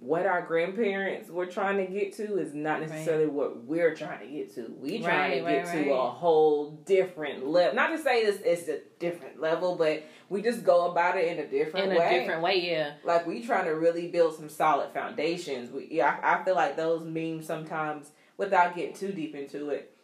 [0.00, 3.32] what our grandparents were trying to get to is not necessarily right.
[3.32, 4.74] what we're trying to get to.
[4.78, 7.74] We trying right, to get right, to a whole different level.
[7.74, 11.38] Not to say this it's a different level, but we just go about it in
[11.38, 12.06] a different in way.
[12.06, 12.92] In a different way, yeah.
[13.02, 15.70] Like we trying to really build some solid foundations.
[15.70, 19.96] We, yeah, I, I feel like those memes sometimes, without getting too deep into it,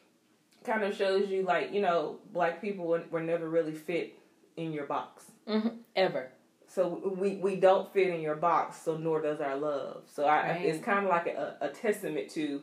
[0.64, 4.18] kind of shows you like you know black people were, were never really fit
[4.56, 5.68] in your box mm-hmm.
[5.94, 6.30] ever
[6.74, 10.02] so we we don't fit in your box, so nor does our love.
[10.12, 10.64] So I, right.
[10.64, 12.62] it's kind of like a, a testament to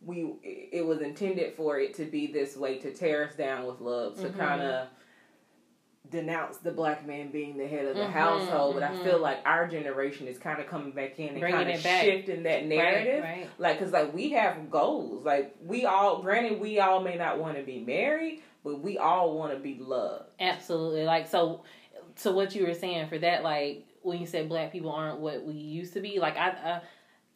[0.00, 0.32] we.
[0.42, 4.16] It was intended for it to be this way to tear us down with love,
[4.16, 4.38] to mm-hmm.
[4.38, 4.88] kind of
[6.10, 8.76] denounce the black man being the head of the mm-hmm, household.
[8.76, 9.00] But mm-hmm.
[9.00, 12.44] I feel like our generation is kind of coming back in and kind of shifting
[12.44, 13.22] that narrative.
[13.22, 13.50] Right, right.
[13.58, 15.24] Like, cause like we have goals.
[15.24, 19.36] Like we all, granted, we all may not want to be married, but we all
[19.36, 20.30] want to be loved.
[20.40, 21.04] Absolutely.
[21.04, 21.62] Like so
[22.22, 25.44] to what you were saying for that, like when you said black people aren't what
[25.44, 26.80] we used to be, like I, uh,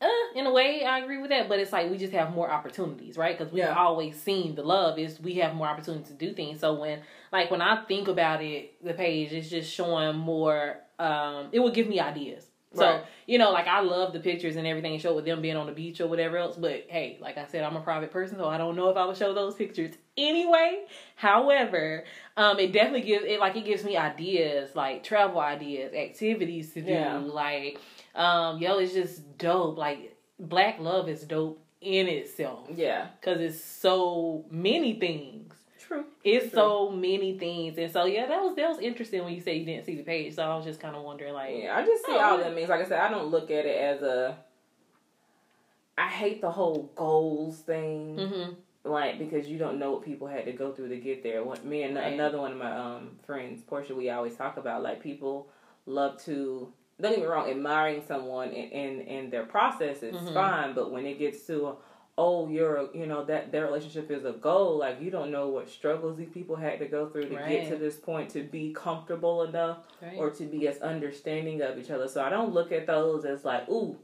[0.01, 1.49] uh, in a way, I agree with that.
[1.49, 3.37] But it's like we just have more opportunities, right?
[3.37, 3.75] Because we've yeah.
[3.75, 6.61] always seen the love is we have more opportunities to do things.
[6.61, 7.01] So when,
[7.33, 10.77] like, when I think about it, the page is just showing more.
[10.99, 12.48] Um, it will give me ideas.
[12.75, 13.05] So right.
[13.27, 15.73] you know, like I love the pictures and everything show with them being on the
[15.73, 16.57] beach or whatever else.
[16.57, 19.07] But hey, like I said, I'm a private person, so I don't know if I
[19.07, 20.85] would show those pictures anyway.
[21.17, 22.05] However,
[22.37, 26.83] um, it definitely gives it like it gives me ideas, like travel ideas, activities to
[26.83, 26.93] do.
[26.93, 27.19] Yeah.
[27.19, 27.81] Like,
[28.15, 29.79] um, yo, it's just dope.
[29.79, 32.69] Like black love is dope in itself.
[32.75, 35.55] Yeah, because it's so many things.
[35.89, 36.05] True.
[36.23, 36.55] It's True.
[36.55, 39.65] so many things, and so yeah, that was that was interesting when you said you
[39.65, 40.35] didn't see the page.
[40.35, 42.55] So I was just kind of wondering, like, yeah, I just see oh, all that
[42.55, 42.69] means.
[42.69, 44.37] Like I said, I don't look at it as a.
[45.97, 48.17] I hate the whole goals thing.
[48.17, 48.53] Mm-hmm.
[48.85, 51.43] Like because you don't know what people had to go through to get there.
[51.43, 52.13] What me and right.
[52.13, 55.49] another one of my um friends, Portia, we always talk about like people
[55.87, 60.17] love to don't get me wrong, admiring someone and in, in, in, their process is
[60.17, 60.35] mm-hmm.
[60.35, 61.77] fine, but when it gets to
[62.19, 64.79] oh, you're, you know, that their relationship is a goal.
[64.79, 67.49] Like you don't know what struggles these people had to go through to right.
[67.49, 70.17] get to this point to be comfortable enough right.
[70.19, 72.09] or to be as understanding of each other.
[72.09, 73.97] So I don't look at those as like, ooh.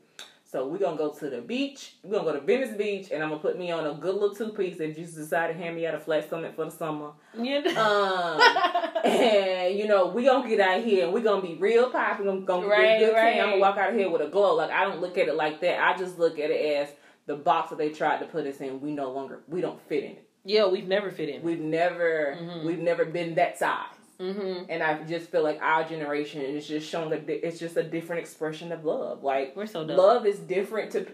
[0.44, 1.94] So we're gonna go to the beach.
[2.04, 4.32] We're gonna go to Venice Beach, and I'm gonna put me on a good little
[4.32, 4.78] two piece.
[4.78, 7.10] And just decided to hand me out a flat stomach for the summer.
[7.36, 7.58] Yeah.
[7.76, 11.90] Um, and you know we gonna get out here and we're gonna be real.
[11.92, 13.40] We're gonna, gonna right, get good right.
[13.40, 14.54] I'm gonna walk out of here with a glow.
[14.54, 15.82] Like I don't look at it like that.
[15.82, 16.88] I just look at it as
[17.26, 20.04] the box that they tried to put us in, we no longer we don't fit
[20.04, 20.28] in it.
[20.44, 21.42] Yeah, we've never fit in.
[21.42, 22.66] We've never mm-hmm.
[22.66, 23.86] we've never been that size.
[24.20, 24.70] Mm-hmm.
[24.70, 28.20] And I just feel like our generation is just showing that it's just a different
[28.20, 29.24] expression of love.
[29.24, 29.96] Like we're so dumb.
[29.96, 31.06] love is different to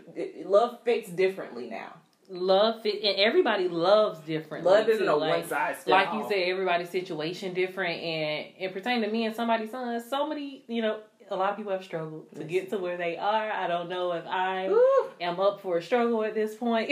[0.44, 1.94] love fits differently now.
[2.28, 4.70] Love fit and everybody loves differently.
[4.70, 9.02] Love isn't a like, one size Like you said, everybody's situation different, and it pertaining
[9.02, 10.00] to me and somebody's son.
[10.08, 13.16] So many, you know, a lot of people have struggled to get to where they
[13.16, 13.50] are.
[13.50, 15.10] I don't know if I Ooh.
[15.20, 16.90] am up for a struggle at this point.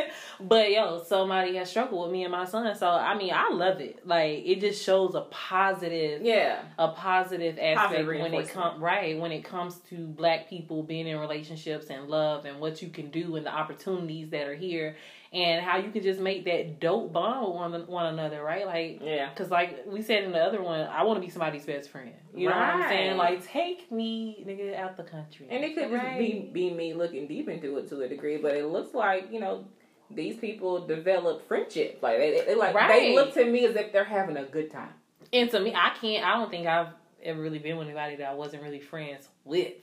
[0.40, 2.74] but yo, somebody has struggled with me and my son.
[2.76, 4.06] So I mean I love it.
[4.06, 6.62] Like it just shows a positive Yeah.
[6.78, 11.06] A positive aspect positive when it comes right, when it comes to black people being
[11.06, 14.96] in relationships and love and what you can do and the opportunities that are here
[15.36, 18.66] and how you can just make that dope bond with one, one another, right?
[18.66, 19.28] Like, yeah.
[19.28, 22.12] Because, like we said in the other one, I want to be somebody's best friend.
[22.34, 22.54] You right.
[22.54, 23.16] know what I'm saying?
[23.18, 25.46] Like, take me, nigga, out the country.
[25.50, 26.18] And it could right.
[26.18, 29.30] just be, be me looking deep into it to a degree, but it looks like,
[29.30, 29.66] you know,
[30.10, 31.98] these people develop friendship.
[32.00, 32.88] Like, they, they like, right.
[32.88, 34.94] they look to me as if they're having a good time.
[35.34, 38.30] And to me, I can't, I don't think I've ever really been with anybody that
[38.30, 39.74] I wasn't really friends with.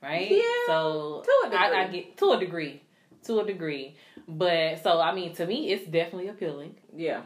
[0.00, 0.30] Right?
[0.30, 0.42] Yeah.
[0.68, 1.58] So, to a degree.
[1.58, 2.82] I, I get, to a degree.
[3.24, 3.96] To a degree.
[4.28, 6.76] But so I mean, to me, it's definitely appealing.
[6.94, 7.22] Yeah.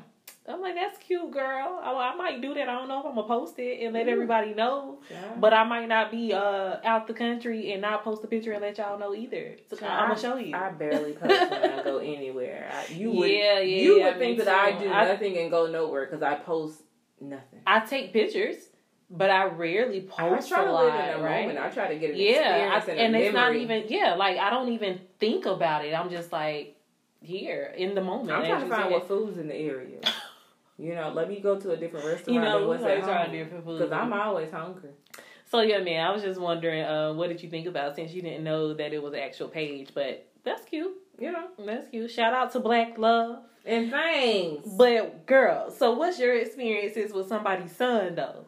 [0.49, 1.81] I'm like, that's cute, girl.
[1.83, 2.69] I, I, might do that.
[2.69, 5.01] I don't know if I'm gonna post it and let everybody know.
[5.11, 5.35] Yeah.
[5.39, 8.63] But I might not be uh, out the country and not post a picture and
[8.63, 9.57] let y'all know either.
[9.69, 10.55] So I'm gonna show you.
[10.55, 12.71] I barely post when I go anywhere.
[12.73, 14.51] I, you would, yeah, yeah, you would think that too.
[14.51, 16.81] I do I, nothing and go nowhere because I post
[17.21, 17.61] nothing.
[17.67, 18.57] I take pictures.
[19.09, 21.47] But I rarely post I try to live in a right?
[21.47, 21.65] moment.
[21.65, 24.15] I try to get an yeah, I, and, and it's not even yeah.
[24.15, 25.95] Like I don't even think about it.
[25.95, 26.76] I'm just like,
[27.23, 28.31] here in the moment.
[28.31, 30.01] I'm trying to find what food's in the area.
[30.79, 32.35] you know, let me go to a different restaurant.
[32.35, 33.33] You know, what's at home
[33.65, 34.91] because I'm always hungry.
[35.49, 38.21] So yeah, man, I was just wondering, uh, what did you think about since you
[38.21, 39.91] didn't know that it was an actual page?
[39.95, 40.93] But that's cute.
[41.19, 42.11] You know, that's cute.
[42.11, 44.69] Shout out to Black Love and thanks.
[44.69, 48.45] But girl, so what's your experiences with somebody's son though?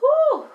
[0.00, 0.46] Whew.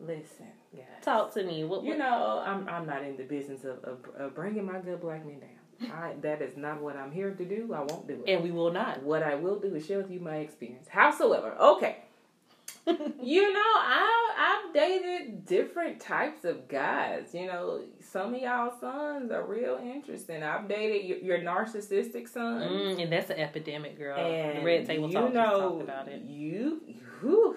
[0.00, 0.84] Listen, yeah.
[1.02, 1.64] Talk to me.
[1.64, 4.80] What, what, you know, I'm I'm not in the business of, of, of bringing my
[4.80, 5.50] good black men down.
[5.92, 7.72] I, that is not what I'm here to do.
[7.74, 8.30] I won't do it.
[8.32, 9.02] And we will not.
[9.02, 10.88] What I will do is share with you my experience.
[10.88, 11.98] Howsoever, okay.
[12.86, 14.20] you know, I
[14.66, 17.30] I've dated different types of guys.
[17.32, 20.42] You know, some of y'all sons are real interesting.
[20.42, 24.18] I've dated your, your narcissistic son, Mm, and that's an epidemic, girl.
[24.18, 26.22] and the Red Table you Talk know, talked about it.
[26.22, 26.82] You,
[27.20, 27.56] whew,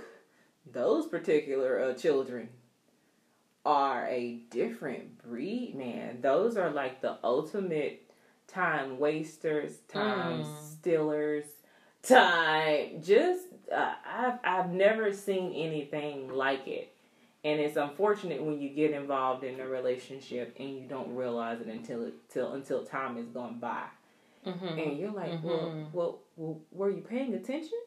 [0.71, 2.47] those particular uh, children
[3.65, 6.19] are a different breed, man.
[6.21, 8.06] Those are like the ultimate
[8.47, 10.45] time wasters, time Mm.
[10.45, 11.45] stealers,
[12.03, 13.47] time just.
[13.71, 16.93] Uh, I've I've never seen anything like it.
[17.43, 21.67] And it's unfortunate when you get involved in a relationship and you don't realize it
[21.67, 23.83] until it, till until time has gone by
[24.43, 25.93] hmm and you're like, well, Mhm.
[25.93, 27.77] well, well, were you paying attention?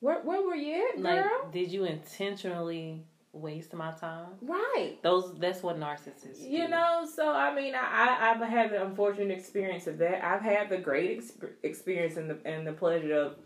[0.00, 1.50] Where, where were you at, Like, girl?
[1.52, 4.28] did you intentionally waste my time?
[4.42, 4.96] right.
[5.02, 6.40] Those that's what narcissists.
[6.40, 6.68] You do.
[6.68, 10.24] know, so I mean, I, I've had the unfortunate experience of that.
[10.24, 13.36] I've had the great exp- experience and the and the pleasure of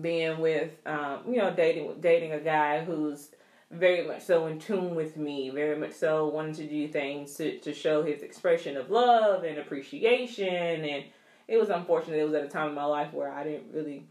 [0.00, 3.30] being with, um, you know, dating dating a guy who's
[3.70, 7.58] very much so in tune with me, very much so wanting to do things to
[7.60, 10.84] to show his expression of love and appreciation.
[10.84, 11.04] And
[11.46, 12.18] it was unfortunate.
[12.18, 14.06] It was at a time in my life where I didn't really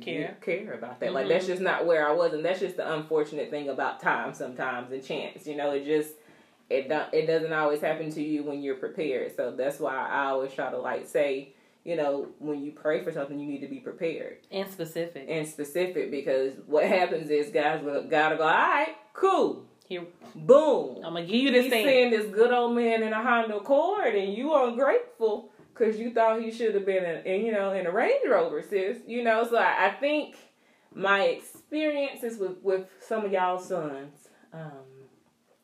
[0.00, 0.36] Care.
[0.40, 1.12] care about that.
[1.12, 1.28] Like Mhm.
[1.30, 4.90] that's just not where I was, and that's just the unfortunate thing about time sometimes
[4.92, 5.46] and chance.
[5.46, 6.14] You know, it just
[6.70, 9.34] it don't it doesn't always happen to you when you're prepared.
[9.36, 11.52] So that's why I always try to like say,
[11.84, 15.26] you know, when you pray for something, you need to be prepared and specific.
[15.28, 18.42] and specific because what happens is guys will gotta go.
[18.44, 20.02] All right, cool, Here,
[20.34, 20.96] boom.
[21.04, 21.86] I'm gonna give you this He's thing.
[21.86, 26.40] seeing this good old man in a Honda Accord, and you ungrateful because you thought
[26.40, 28.98] he should have been in, in, you know, in a Range Rover, sis.
[29.06, 30.36] You know, so I, I think
[30.94, 34.70] my experiences with with some of y'all sons um,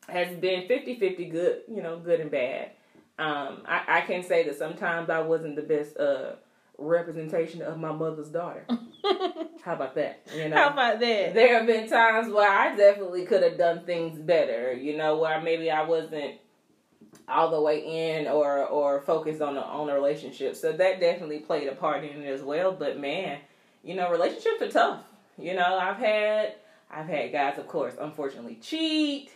[0.09, 2.71] has been 50-50 good, you know, good and bad.
[3.17, 6.33] Um, I, I can say that sometimes I wasn't the best uh,
[6.77, 8.65] representation of my mother's daughter.
[9.61, 10.21] How about that?
[10.35, 11.33] You know, How about that?
[11.33, 15.39] there have been times where I definitely could have done things better, you know, where
[15.39, 16.39] maybe I wasn't
[17.27, 20.55] all the way in or or focused on a on a relationship.
[20.55, 22.71] So that definitely played a part in it as well.
[22.71, 23.39] But man,
[23.83, 25.03] you know, relationships are tough.
[25.37, 26.55] You know, I've had
[26.89, 29.31] I've had guys, of course, unfortunately cheat,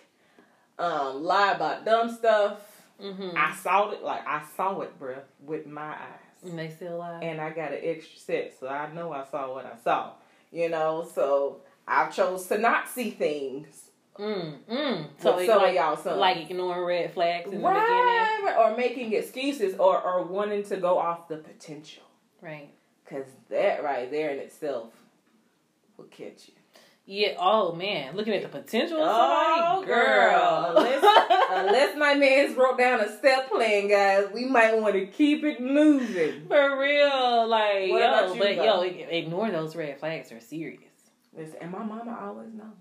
[0.77, 2.59] um, lie about dumb stuff.
[3.01, 3.37] Mm-hmm.
[3.37, 7.19] I saw it like I saw it, bruh, with my eyes and they still lie.
[7.21, 10.11] and I got an extra set, so I know I saw what I saw.
[10.51, 13.84] You know, so I chose to not see things.
[14.19, 15.07] Mm, mm.
[15.19, 17.73] So So some like, y'all like ignoring red flags in the beginning.
[17.83, 22.03] right, right, or making excuses, or or wanting to go off the potential,
[22.41, 22.69] Right.
[23.03, 24.93] because that right there in itself
[25.97, 26.53] will catch you.
[27.07, 27.35] Yeah.
[27.39, 30.73] Oh man, looking at the potential of Oh, somebody, girl.
[30.77, 31.03] Unless,
[31.51, 35.59] unless my man's wrote down a step plan, guys, we might want to keep it
[35.61, 36.47] moving.
[36.47, 38.81] For real, like What yo, you, but though?
[38.83, 40.31] yo, ignore those red flags.
[40.31, 40.81] Are serious.
[41.37, 42.71] Listen, and my mama always know.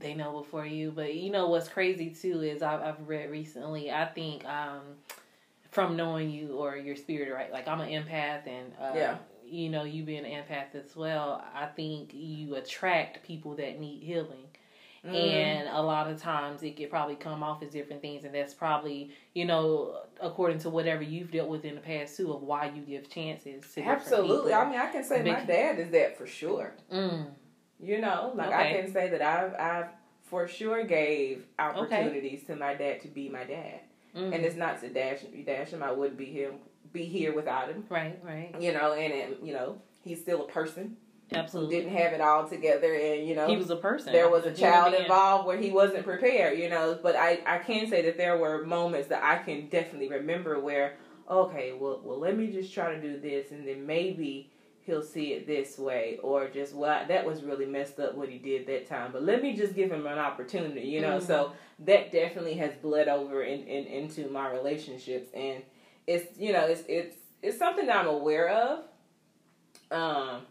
[0.00, 0.90] They know before you.
[0.90, 3.90] But you know what's crazy too is I've, I've read recently.
[3.92, 4.80] I think um,
[5.70, 7.52] from knowing you or your spirit, right?
[7.52, 9.16] Like I'm an empath, and uh, Yeah.
[9.46, 11.44] you know you being an empath as well.
[11.54, 14.46] I think you attract people that need healing.
[15.02, 15.14] Mm.
[15.14, 18.52] and a lot of times it could probably come off as different things and that's
[18.52, 22.66] probably you know according to whatever you've dealt with in the past too of why
[22.66, 24.52] you give chances to Absolutely.
[24.52, 26.74] I mean, I can say my dad is that for sure.
[26.92, 27.28] mm,
[27.82, 29.88] You know, like I can say that I've I've
[30.24, 33.80] for sure gave opportunities to my dad to be my dad,
[34.14, 34.34] mm.
[34.34, 35.82] and it's not to dash dash him.
[35.82, 36.54] I wouldn't be him
[36.92, 37.84] be here without him.
[37.88, 38.54] right right.
[38.60, 40.96] You know, and, and you know he's still a person
[41.30, 41.76] who absolutely.
[41.76, 44.12] didn't have it all together, and you know he was a person.
[44.12, 46.58] there was a child involved where he wasn't prepared.
[46.58, 50.08] You know, but I I can say that there were moments that I can definitely
[50.08, 50.96] remember where
[51.28, 54.50] okay, well well let me just try to do this, and then maybe
[54.90, 58.38] he'll see it this way or just well that was really messed up what he
[58.38, 61.26] did that time but let me just give him an opportunity you know Mhm.
[61.26, 65.62] so that definitely has bled over in, in into my relationships and
[66.06, 68.84] it's you know it's it's it's something that i'm aware of
[69.90, 70.42] um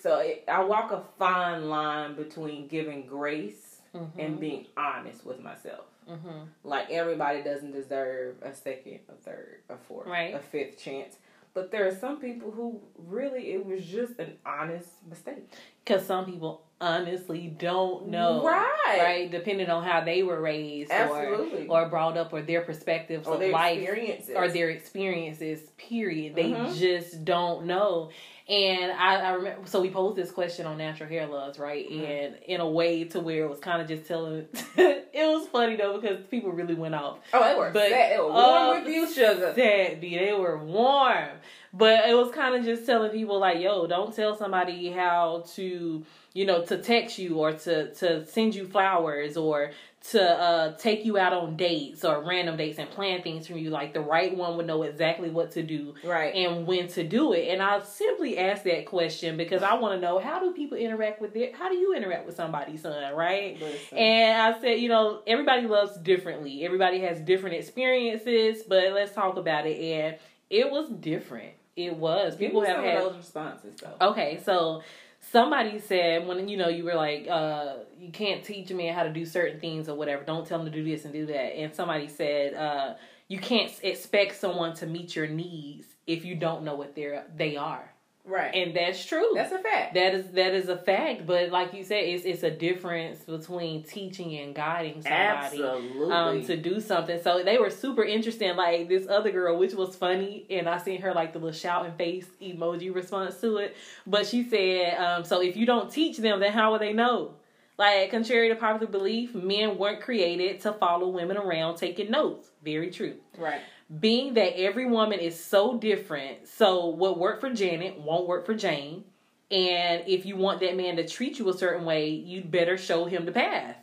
[0.00, 4.10] so it, i walk a fine line between giving grace Mhm.
[4.18, 6.46] and being honest with myself Mhm.
[6.62, 10.34] like everybody doesn't deserve a second, a third, a fourth, Right.
[10.34, 11.16] a fifth chance.
[11.58, 15.50] But there are some people who really it was just an honest mistake.
[15.84, 18.44] Because some people honestly don't know.
[18.46, 18.98] Right.
[19.00, 19.28] Right?
[19.28, 21.66] Depending on how they were raised Absolutely.
[21.66, 24.36] or, or brought up or their perspectives or of their life experiences.
[24.36, 26.36] or their experiences, period.
[26.36, 26.78] They Mhm.
[26.78, 28.10] just don't know.
[28.48, 31.86] And I, I remember, so we posed this question on Natural Hair Loves, right?
[31.90, 32.02] Mhm.
[32.26, 34.46] And in a way to where it was kind of just telling,
[34.76, 37.18] it was funny though because people really went off.
[37.34, 38.12] oh, they were but- sad.
[38.12, 39.52] They were warm Oh, with you, sugar.
[39.54, 41.28] Sad, B, they were warm.
[41.72, 46.04] But it was kind of just telling people like, yo, don't tell somebody how to,
[46.32, 49.72] you know, to text you or to to send you flowers or
[50.10, 53.68] to uh, take you out on dates or random dates and plan things for you.
[53.68, 57.32] Like the right one would know exactly what to do right and when to do
[57.32, 57.48] it.
[57.48, 61.20] And I simply asked that question because I want to know how do people interact
[61.20, 61.54] with it?
[61.54, 63.60] How do you interact with somebody's son, right?
[63.60, 63.98] Listen.
[63.98, 66.64] And I said, you know, everybody loves differently.
[66.64, 69.78] Everybody has different experiences, but let's talk about it.
[69.78, 70.16] And
[70.48, 71.52] it was different.
[71.78, 72.34] It was.
[72.34, 74.08] People have some had of those responses though.
[74.08, 74.82] Okay, so
[75.20, 79.02] somebody said when you know you were like uh you can't teach a man how
[79.02, 81.56] to do certain things or whatever don't tell him to do this and do that
[81.56, 82.94] and somebody said uh
[83.26, 87.56] you can't expect someone to meet your needs if you don't know what they're they
[87.56, 87.92] are
[88.28, 88.54] Right.
[88.54, 89.94] and that's true That's a fact.
[89.94, 93.82] that is that is a fact but like you said it's it's a difference between
[93.84, 96.12] teaching and guiding somebody Absolutely.
[96.12, 97.20] um to do something.
[97.22, 98.54] So they were super interesting.
[98.56, 101.92] Like this other girl, which was funny, and I seen her like the little shouting
[101.92, 103.76] face emoji response to it.
[104.06, 107.32] But she said, um, so if you don't teach them, then how will they know?
[107.78, 112.50] Like, contrary to popular belief, men weren't created to follow women around taking notes.
[112.64, 113.14] Very true.
[113.38, 113.60] right.
[114.00, 118.54] Being that every woman is so different, so what worked for Janet won't work for
[118.54, 119.04] Jane.
[119.50, 123.06] And if you want that man to treat you a certain way, you'd better show
[123.06, 123.76] him the path.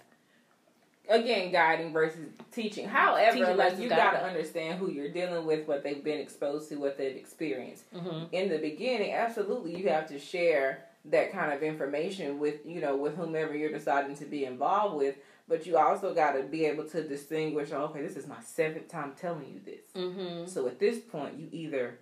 [1.10, 2.88] Again, guiding versus teaching.
[2.88, 6.70] However, Teaching like you got to understand who you're dealing with, what they've been exposed
[6.70, 7.86] to, what they've experienced.
[7.94, 12.82] hmm in the beginning, absolutely you have to share that kind of information with you
[12.82, 15.16] know with whomever you're deciding to be involved with.
[15.48, 17.72] But you also got to be able to distinguish.
[17.72, 19.86] Okay, this is my seventh time telling you this.
[19.96, 22.00] hmm So at this point, you either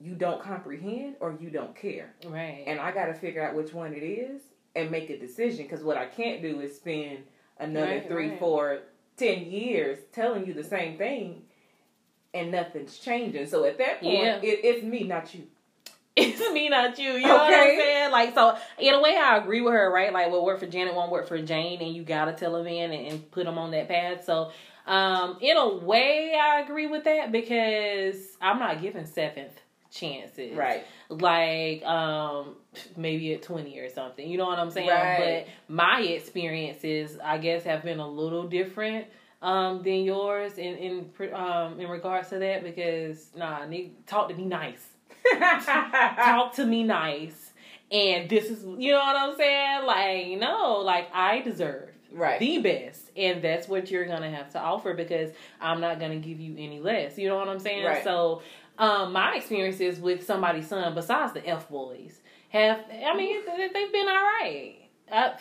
[0.00, 2.64] you don't comprehend or you don't care, Right.
[2.66, 4.40] and I got to figure out which one it is
[4.74, 5.64] and make a decision.
[5.64, 7.18] Because what I can't do is spend
[7.58, 8.38] another Right, three, right.
[8.40, 8.80] four,
[9.16, 11.42] ten years telling you the same thing.
[12.34, 13.46] And nothing's changing.
[13.46, 14.36] So at that point, Yeah.
[14.42, 15.42] it, it's me, not you.
[16.16, 17.12] It's me, not you.
[17.12, 18.10] You know what I'm saying?
[18.10, 20.12] Like, so in a way, I agree with her, right?
[20.12, 22.92] Like, what worked for Janet won't work for Jane, and you gotta tell a man
[22.92, 24.24] and, and put him on that path.
[24.24, 24.50] So,
[24.86, 29.58] um, in a way, I agree with that because I'm not giving seventh
[29.90, 30.84] chances, Right.
[31.08, 32.56] Like, um,
[32.96, 34.28] maybe at 20 or something.
[34.28, 34.88] You know what I'm saying?
[34.88, 35.46] Right.
[35.68, 39.06] But my experiences, I guess, have been a little different.
[39.42, 44.36] Um, than yours in in um in regards to that because nah, nigga, talk to
[44.36, 44.91] me nice
[46.16, 47.50] talk to me nice.
[47.90, 49.86] And this is you know what i'm saying?
[49.86, 52.38] Like no like i deserve right.
[52.40, 53.10] the best.
[53.16, 56.80] And that's what you're gonna have to offer because i'm not gonna give you any
[56.80, 57.18] less.
[57.18, 57.84] You know what i'm saying?
[57.84, 58.04] Right.
[58.04, 58.42] so
[58.78, 63.92] um my experiences with somebody's son besides the f boys have i mean they- they've
[63.92, 64.76] been all right.
[65.12, 65.34] I,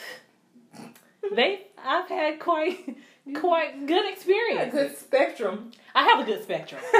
[1.33, 2.97] they i've had quite
[3.35, 5.71] quite good a experience good spectrum.
[5.93, 6.81] i have a good spectrum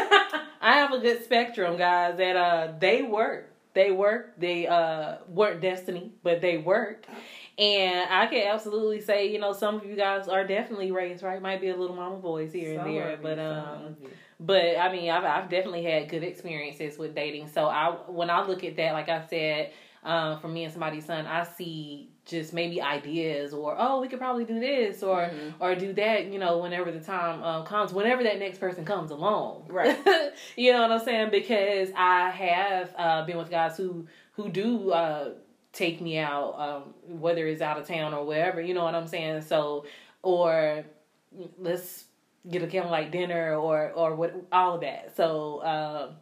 [0.62, 2.18] I have a good spectrum, guys.
[2.18, 3.52] That uh, they work.
[3.74, 4.40] They work.
[4.40, 7.08] They uh weren't destiny, but they worked.
[7.58, 11.42] And I can absolutely say, you know, some of you guys are definitely raised right.
[11.42, 13.96] Might be a little mama boys here Some and there, but um,
[14.40, 17.48] but I mean, I've I've definitely had good experiences with dating.
[17.48, 19.72] So I when I look at that, like I said,
[20.04, 24.20] um, for me and somebody's son, I see just maybe ideas or oh, we could
[24.20, 25.54] probably do this or Mhm.
[25.60, 26.28] or do that.
[26.28, 29.98] You know, whenever the time um, comes, whenever that next person comes along, Right.
[30.56, 31.32] you know what I'm saying?
[31.32, 35.32] Because I have uh, been with guys who who do uh,
[35.74, 38.62] take me out, um, whether it's out of town or wherever.
[38.62, 39.42] You know what I'm saying?
[39.42, 39.86] So
[40.22, 40.86] or
[41.58, 42.06] let's
[42.50, 45.16] get a candlelight dinner or or what all of that.
[45.16, 45.64] So.
[45.66, 46.16] Um,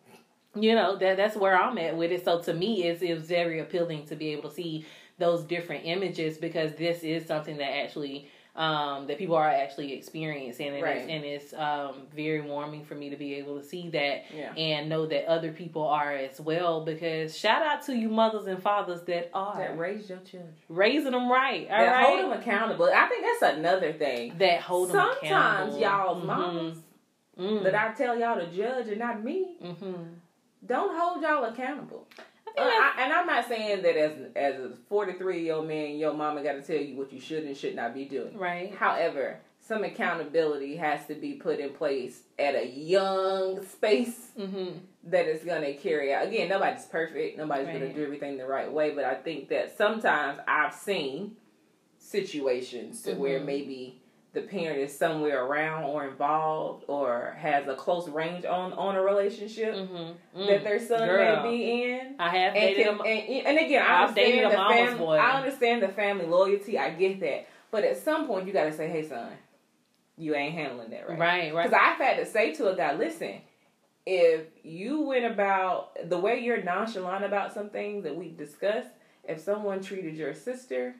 [0.56, 2.26] you know that that's where I'm at with it.
[2.26, 4.84] So to me, it's it's very appealing to be able to see
[5.20, 10.70] those different images because this is something that actually um, that people are actually experiencing,
[10.74, 10.97] and Right.
[10.97, 14.53] it's, and it's um, very warming for me to be able to see that Yeah.
[14.53, 16.84] and know that other people are as well.
[16.84, 20.53] Because shout out to you mothers and fathers that are That raise your children.
[20.67, 22.89] raising them right, all that right, hold them accountable.
[22.93, 24.36] I think that's another thing.
[24.39, 25.80] that hold them Sometimes accountable.
[25.80, 26.26] y'all's Mhm.
[26.26, 26.78] mamas
[27.39, 27.63] Mm.
[27.63, 30.15] that I tell y'all to judge and not me, Mhm.
[30.65, 32.05] don't hold y'all accountable.
[32.64, 36.14] That's- I, and I'm not saying that as as a 43 year old man, your
[36.14, 38.38] mama got to tell you what you should and should not be doing.
[38.38, 38.74] right.
[38.76, 44.78] However, some accountability has to be put in place at a young space Mm-hmm.
[45.05, 46.26] that is going to carry out.
[46.28, 47.38] Again, nobody's perfect.
[47.38, 48.91] Nobody's going to do everything the right way.
[48.91, 51.36] But I think that sometimes I've seen
[51.97, 54.01] situations to where maybe
[54.41, 59.01] the parent is somewhere around or involved or has a close range on on a
[59.01, 60.45] relationship Mm-hmm.
[60.47, 61.43] that their son Girl.
[61.43, 62.15] may be in.
[62.19, 63.05] I have And, dated can, them.
[63.05, 65.05] and, and again, I I've dated understand a the family.
[65.05, 65.15] boy.
[65.17, 66.77] I understand the family loyalty.
[66.77, 69.31] I get that, but at some point, you got to say, "Hey, son,
[70.17, 71.69] you ain't handling that right." Right, right.
[71.69, 73.35] Because I've had to say to a guy, listen,
[74.05, 78.89] if you went about the way you're nonchalant about some things that we've discussed,
[79.27, 80.95] if someone treated your sister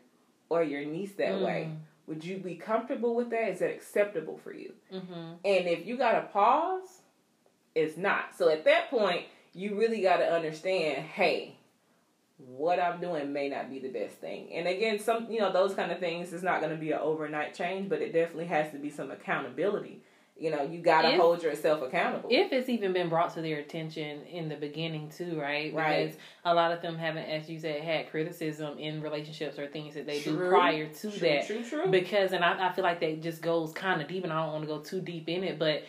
[0.50, 1.46] or your niece that Mm.
[1.46, 1.70] way,
[2.10, 3.50] would you be comfortable with that?
[3.50, 4.74] Is that acceptable for you?
[4.92, 5.14] Mm-hmm.
[5.46, 7.02] And if you got to pause,
[7.76, 8.36] it's not.
[8.36, 11.56] So at that point, you really got to understand, hey,
[12.38, 14.52] what I'm doing may not be the best thing.
[14.54, 17.00] And again, some you know those kind of things is not going to be an
[17.00, 20.02] overnight change, but it definitely has to be some accountability.
[20.40, 22.30] You know, you got to hold yourself accountable.
[22.32, 25.74] If it's even been brought to their attention in the beginning too, right?
[25.74, 26.06] Right.
[26.06, 29.96] Because a lot of them haven't, as you said, had criticism in relationships or things
[29.96, 31.48] that they do prior to true, that.
[31.48, 31.88] true, true.
[31.88, 34.54] Because, and I, I feel like that just goes kind of deep, and I don't
[34.54, 35.84] want to go too deep in it, but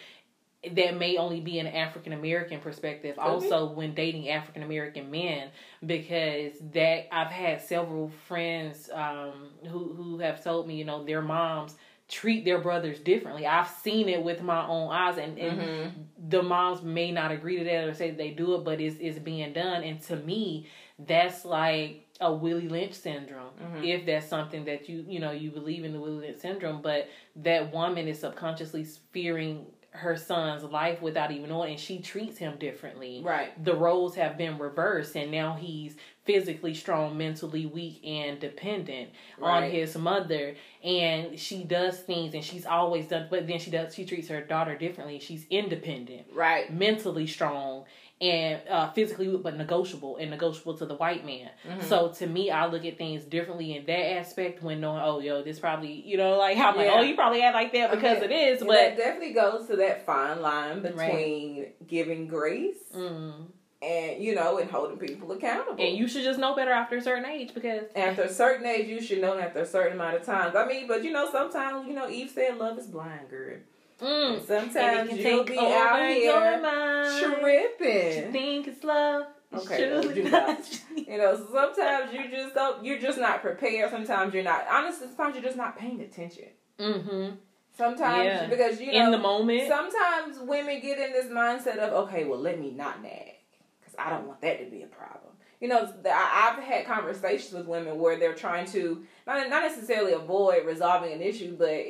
[0.74, 3.18] that may only be an African American perspective.
[3.18, 5.48] Also, when dating African American men,
[5.84, 11.22] because that I've had several friends um, who who have told me, you know, their
[11.22, 11.76] moms
[12.10, 13.46] treat their brothers differently.
[13.46, 15.92] I've seen it with my own eyes, and, and Mhm.
[16.28, 19.18] the moms may not agree to that or say they do it, but it's, it's
[19.18, 19.84] being done.
[19.84, 20.66] And to me,
[20.98, 23.52] that's like a Willie Lynch syndrome.
[23.62, 23.86] Mhm.
[23.86, 27.08] If that's something that you, you know, you believe in the Willie Lynch syndrome, but
[27.36, 32.56] that woman is subconsciously fearing her son's life without even knowing, and she treats him
[32.58, 33.22] differently.
[33.24, 33.62] Right.
[33.64, 39.10] The roles have been reversed, and now he's physically strong, mentally weak, and dependent
[39.42, 40.54] on his mother.
[40.84, 43.26] And she does things, and she's always done.
[43.30, 43.94] But then she does.
[43.94, 45.18] She treats her daughter differently.
[45.18, 46.72] She's independent, Right.
[46.72, 47.84] mentally strong,
[48.20, 51.48] and uh, physically, but negotiable and negotiable to the white man.
[51.66, 51.82] Mhm.
[51.84, 55.42] So to me, I look at things differently in that aspect when knowing, oh, yo,
[55.42, 58.18] this probably, you know, like how I'm like, oh, you probably act like that because
[58.22, 58.26] Okay.
[58.26, 60.96] it is, And but that definitely goes to that fine line Right.
[60.96, 63.46] between giving grace mm.
[63.82, 65.82] and you know and holding people accountable.
[65.82, 68.86] and you should just know better after a certain age because after a certain age,
[68.88, 70.54] you should know after a certain amount of times.
[70.54, 73.56] I mean, but you know, sometimes you know, Eve said, "Love is blind, girl."
[74.00, 74.46] Mm.
[74.46, 77.20] Sometimes you'll be out here your mind.
[77.20, 78.32] You tripping.
[78.32, 79.26] think it's love?
[79.52, 80.48] Okay, no, truly do not.
[80.48, 80.80] not.
[80.94, 82.84] You know, sometimes you just don't.
[82.84, 83.90] You're just not prepared.
[83.90, 84.64] Sometimes you're not.
[84.70, 86.48] Honestly, sometimes you're just not paying attention.
[86.78, 87.34] mm-hmm.
[87.76, 88.46] Sometimes Yeah.
[88.46, 89.68] because you know In the moment.
[89.68, 93.36] Sometimes women get in this mindset of, okay, well, let me not nag
[93.80, 95.32] because I don't want that to be a problem.
[95.60, 100.64] You know, I've had conversations with women where they're trying to not not necessarily avoid
[100.66, 101.84] resolving an issue, but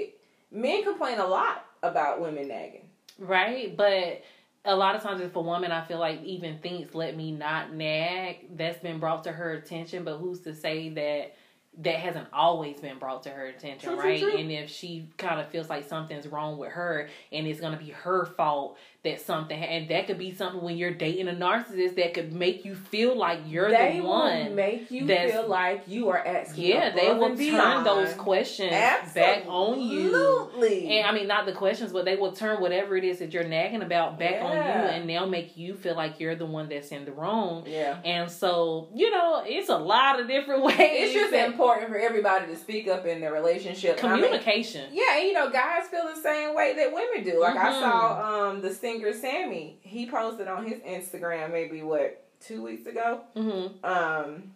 [0.50, 2.88] men complain a lot about women nagging.
[3.18, 4.22] Right, but
[4.64, 7.72] a lot of times if a woman I feel like even thinks let me not
[7.72, 11.34] nag, that's been brought to her attention, but who's to say that
[11.78, 14.20] that hasn't always been brought to her attention, True, true, right?
[14.20, 14.36] true.
[14.36, 17.82] And if she kind of feels like something's wrong with her and it's going to
[17.82, 21.96] be her fault that something and that could be something when you're dating a narcissist
[21.96, 24.54] that could make you feel like you're they the will one.
[24.54, 26.64] make you feel like you are asking.
[26.66, 30.08] Yeah, they will turn those questions back on you.
[30.08, 30.88] Absolutely.
[30.98, 33.44] And I mean, not the questions, but they will turn whatever it is that you're
[33.44, 36.88] nagging about back on you, and they'll make you feel like you're the one that's
[36.88, 37.64] in the wrong.
[37.66, 37.98] yeah.
[38.04, 40.76] And so, you know, it's a lot of different ways.
[40.78, 43.98] It's just important for everybody to speak up in their relationship.
[44.02, 44.90] And I mean, communication.
[44.92, 47.40] Yeah, and you know, guys feel the same way that women do.
[47.40, 47.80] Like I Mhm.
[47.80, 49.78] saw um the singer Sammie.
[49.82, 53.22] He posted on his Instagram maybe what two weeks ago.
[53.36, 54.54] hmm Um,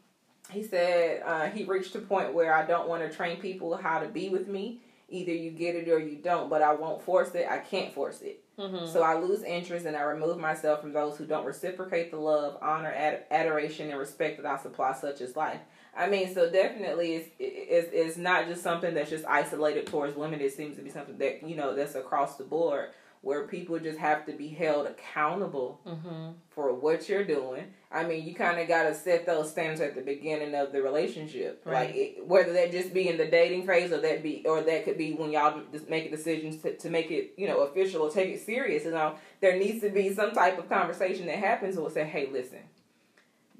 [0.50, 3.98] he said uh, he reached a point where I don't want to train people how
[4.00, 4.80] to be with me.
[5.08, 7.46] Either you get it or you don't, but I won't force it.
[7.48, 8.42] I can't force it.
[8.58, 12.16] hmm So I lose interest and I remove myself from those who don't reciprocate the
[12.18, 15.60] love, honor, ad- adoration, and respect that I supply, such as life.
[15.96, 20.40] I mean, so definitely it's, it's, it's not just something that's just isolated towards women.
[20.40, 22.88] It seems to be something that, you know, that's across the board
[23.24, 27.64] where people just have to be held accountable hmm for what you're doing.
[27.90, 30.80] I mean, you kind of got to set those standards at the beginning of the
[30.82, 31.88] relationship, Right.
[31.88, 34.84] like it, whether that just be in the dating phase or that be or that
[34.84, 38.10] could be when y'all just make decisions to, to make it you know official or
[38.10, 38.84] take it serious.
[38.84, 42.28] You know, there needs to be some type of conversation that happens or say, hey,
[42.32, 42.60] listen,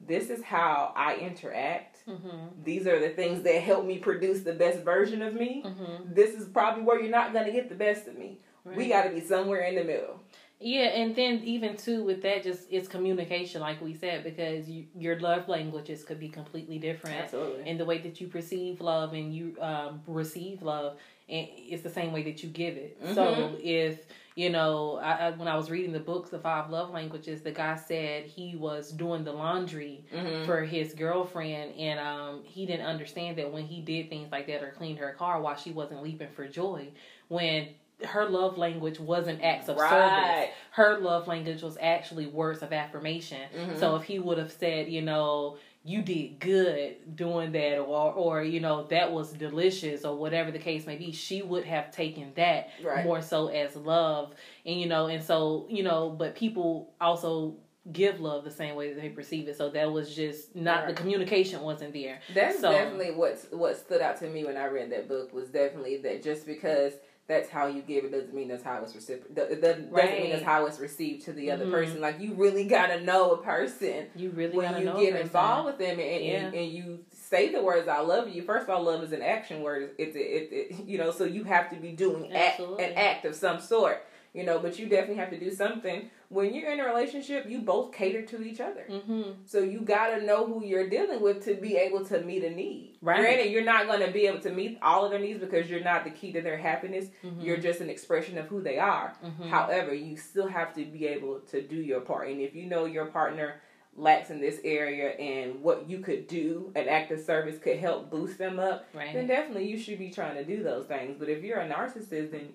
[0.07, 1.99] this is how I interact.
[2.07, 5.63] hmm These are the things that help me produce the best version of me.
[5.63, 8.39] hmm This is probably where you're not going to get the best of me.
[8.65, 10.21] We got to be somewhere in the middle.
[10.61, 14.87] Yeah, and then even too with that, just it's communication, like we said, because you,
[14.97, 17.17] your love languages could be completely different.
[17.25, 17.69] Absolutely.
[17.69, 20.97] and the way that you perceive love and you um, receive love
[21.29, 23.61] and it's the same way that you give it so Mhm.
[23.63, 27.41] if you know I, I, when i was reading the books the five love languages
[27.41, 30.45] the guy said he was doing the laundry Mm-hmm.
[30.45, 34.63] for his girlfriend and um, he didn't understand that when he did things like that
[34.63, 36.89] or cleaned her car while she wasn't leaping for joy
[37.29, 37.69] when
[38.05, 40.51] her love language wasn't acts of service.
[40.71, 43.41] Her love language was actually words of affirmation.
[43.55, 43.79] Mhm.
[43.79, 48.43] so if he would have said, you know, you did good doing that or or
[48.43, 52.33] you know that was delicious or whatever the case may be she would have taken
[52.37, 53.05] that Right.
[53.05, 54.35] more so as love.
[54.65, 57.57] And you know and so you know but people also
[57.93, 59.59] give love the same way that they perceive it.
[59.59, 62.19] So that was just not the communication wasn't there.
[62.33, 65.51] That's So- definitely what what stood out to me when I read that book was
[65.51, 66.95] definitely that just because
[67.27, 69.63] that's how you give it doesn't mean that's how it's reciprocated.
[69.63, 70.21] Doesn't Right.
[70.21, 71.71] mean that's how it's received to the other Mhm.
[71.71, 72.01] person.
[72.01, 75.79] Like you really gotta know a person you really when gotta you get involved with
[75.79, 76.61] them and, and, Yeah.
[76.61, 79.63] and you say the words "I love you." First of all, love is an action
[79.63, 79.91] word.
[79.97, 83.25] It's it, it, it you know so you have to be doing act, an act
[83.25, 84.05] of some sort.
[84.35, 86.11] You know, but you definitely have to do something.
[86.29, 88.85] When you're in a relationship, you both cater to each other.
[88.91, 89.31] mm-hmm.
[89.47, 92.99] So you gotta know who you're dealing with to be able to meet a need.
[93.01, 93.21] Right.
[93.21, 96.03] Granted, you're not gonna be able to meet all of their needs because you're not
[96.03, 97.07] the key to their happiness.
[97.25, 97.43] Mm-hmm.
[97.43, 99.15] You're just an expression of who they are.
[99.25, 99.49] Mhm.
[99.51, 102.29] However, you still have to be able to do your part.
[102.29, 103.61] And if you know your partner
[103.97, 108.11] lacks in this area and what you could do, an act of service could help
[108.11, 111.15] boost them up, right then definitely you should be trying to do those things.
[111.17, 112.49] But if you're a narcissist, then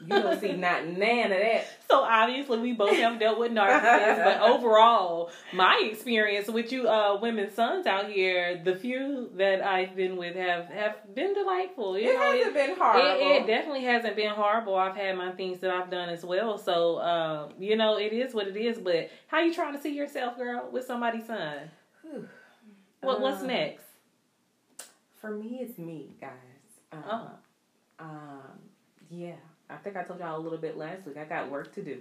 [0.00, 1.66] you don't see not none of that.
[1.94, 7.18] So obviously we both have dealt with narcissists, but overall, my experience with you uh
[7.20, 11.96] women's sons out here, the few that I've been with have have been delightful.
[11.96, 13.10] You It know, hasn't been horrible.
[13.20, 14.74] It, it definitely hasn't been horrible.
[14.74, 16.58] I've had my things that I've done as well.
[16.58, 18.78] So um, you know, it is what it is.
[18.78, 21.70] But how you trying to see yourself, girl, with somebody's son?
[22.02, 22.26] Whew.
[23.02, 23.84] What what's Um, next?
[25.20, 26.30] For me, it's me, guys.
[26.92, 27.30] Um, Oh.
[28.00, 28.58] um,
[29.10, 29.36] yeah.
[29.74, 31.16] I think I told y'all a little bit last week.
[31.16, 32.00] I got work to do.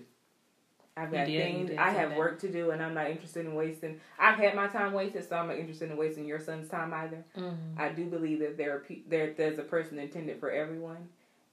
[0.95, 1.71] I've got did, things.
[1.77, 2.17] I have that.
[2.19, 3.99] work to do, and I'm not interested in wasting.
[4.19, 7.25] I've had my time wasted, so I'm not interested in wasting your son's time either.
[7.35, 7.79] Mm-hmm.
[7.79, 11.09] I do believe that there are pe- there there's a person intended for everyone,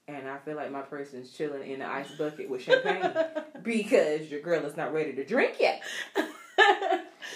[0.07, 3.11] and I feel like my person's chilling in the ice bucket with champagne
[3.63, 5.81] because your girl is not ready to drink yet.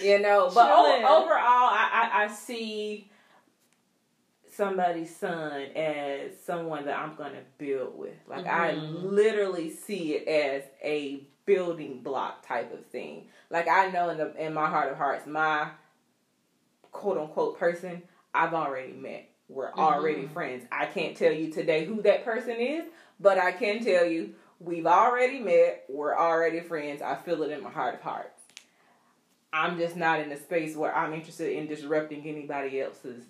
[0.02, 3.10] You know, but o- overall, I, I I see
[4.56, 8.16] somebody's son as someone that I'm gonna build with.
[8.28, 9.12] Like I Mhm.
[9.12, 13.30] literally see it as a building block type of thing.
[13.50, 15.70] Like I know in the in my heart of hearts, my
[16.92, 18.02] quote unquote person
[18.34, 19.26] I've already met.
[19.48, 20.32] We're already Mhm.
[20.34, 20.66] friends.
[20.72, 22.86] I can't tell you today who that person is,
[23.20, 25.86] but I can tell you we've already met.
[25.88, 27.02] We're already friends.
[27.02, 28.42] I feel it in my heart of hearts.
[29.54, 33.24] I'm just not in a space where I'm interested in disrupting anybody else's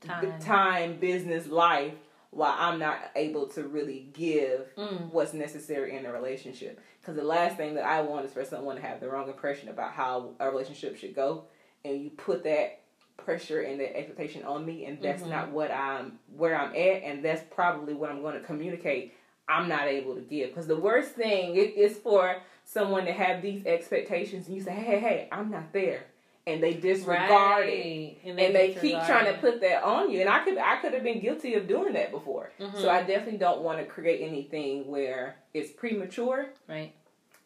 [0.00, 0.40] Time.
[0.40, 1.94] time, business, life,
[2.30, 5.10] while I'm not able to really give Mm.
[5.12, 6.80] what's necessary in a relationship.
[7.00, 9.68] Because the last thing that I want is for someone to have the wrong impression
[9.68, 11.44] about how a relationship should go,
[11.84, 12.80] and you put that
[13.16, 15.28] pressure and that expectation on me, and that's Mhm.
[15.30, 19.12] not what I'm where I'm at, and that's probably what I'm going to communicate.
[19.48, 23.66] I'm not able to give because the worst thing is for someone to have these
[23.66, 26.04] expectations, and you say, "Hey, hey, hey, I'm not there,"
[26.46, 28.38] and they disregard it Right.
[28.38, 31.02] and they keep trying to put that on you and i could i could have
[31.02, 32.80] been guilty of doing that before Mhm.
[32.80, 36.92] so i definitely don't want to create anything where it's premature right.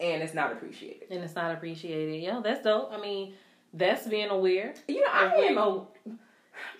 [0.00, 2.20] and it's not appreciated and it's not appreciated.
[2.22, 2.90] Yeah, that's dope.
[2.92, 3.34] I mean,
[3.72, 4.74] that's being aware.
[4.88, 5.86] you know i am a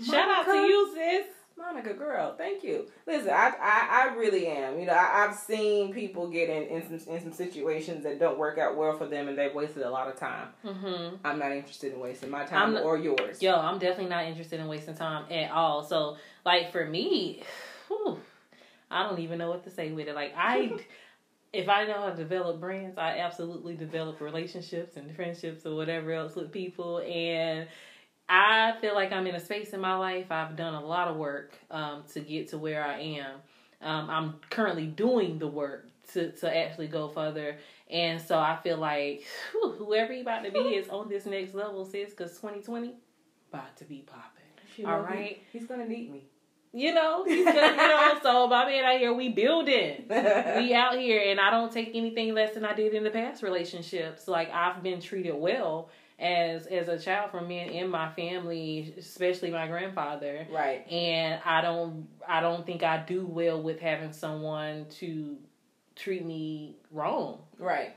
[0.04, 1.26] Shout out to you, sis.
[1.56, 5.92] Monica girl thank you listen i i, I really am you know I, i've seen
[5.92, 9.28] people get in, in some in some situations that don't work out well for them
[9.28, 11.16] and they've wasted a lot of time Mm-hmm.
[11.24, 14.58] i'm not interested in wasting my time I'm or yours Yo, I'm definitely not interested
[14.58, 15.84] in wasting time at all.
[15.84, 17.42] So, like for me,
[17.88, 18.18] whew,
[18.90, 20.14] I don't even know what to say with it.
[20.14, 20.72] Like I,
[21.52, 26.12] if I know how to develop brands, I absolutely develop relationships and friendships or whatever
[26.12, 26.98] else with people.
[27.00, 27.68] And
[28.28, 30.26] I feel like I'm in a space in my life.
[30.30, 33.32] I've done a lot of work um, to get to where I am.
[33.82, 37.58] Um, I'm currently doing the work to to actually go further.
[37.90, 41.54] And so I feel like whew, whoever you about to be is on this next
[41.54, 42.94] level, sis, because 2020
[43.52, 44.30] about to be popping.
[44.86, 46.24] All be- he's gonna need me
[46.72, 48.18] You know, he's gonna, you know.
[48.22, 50.06] So my man out here, we building.
[50.08, 53.42] We out here, and I don't take anything less than I did in the past
[53.42, 54.26] relationships.
[54.28, 55.90] Like I've been treated well
[56.24, 60.46] as as a child from men in my family, especially my grandfather.
[60.50, 65.36] right And I don't, I don't think I do well with having someone to
[65.96, 67.40] treat me wrong.
[67.58, 67.94] right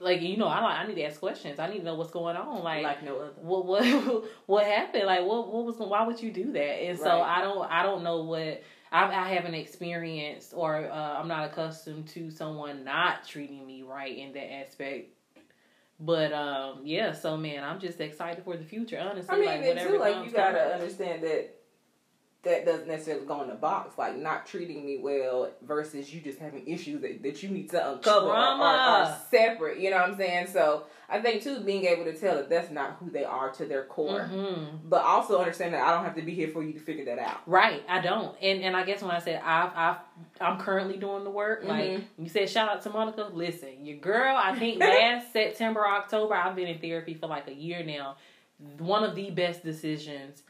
[0.00, 1.58] Like you know, I like I need to ask questions.
[1.58, 2.64] I need to know what's going on.
[2.64, 5.04] like like no other what what what happened?
[5.06, 6.82] Like what what was why would you do that?
[6.84, 7.38] And so Right.
[7.38, 12.08] I don't I don't know what I I haven't experienced or uh, I'm not accustomed
[12.08, 15.10] to someone not treating me right in that aspect.
[16.00, 18.98] But um yeah, so man, I'm just excited for the future.
[18.98, 21.59] Honestly, I mean, like whatever too, like you gotta understand that
[22.42, 26.38] that doesn't necessarily go in the box, like not treating me well versus you just
[26.38, 29.78] having issues that, that you need to uncover or, separate.
[29.78, 30.46] You know what I'm saying?
[30.46, 33.66] So I think too, being able to tell that that's not who they are to
[33.66, 34.88] their core, mm-hmm.
[34.88, 37.18] but also understand that I don't have to be here for you to figure that
[37.18, 37.42] out.
[37.46, 38.34] Right, I don't.
[38.40, 39.96] And and I guess when I said I've, I've
[40.40, 41.68] I'm currently doing the work, mm-hmm.
[41.68, 43.28] like you said, shout out to Monica.
[43.34, 44.34] Listen, your girl.
[44.34, 48.16] I think last September, October, I've been in therapy for like a year now.
[48.78, 50.42] One of the best decisions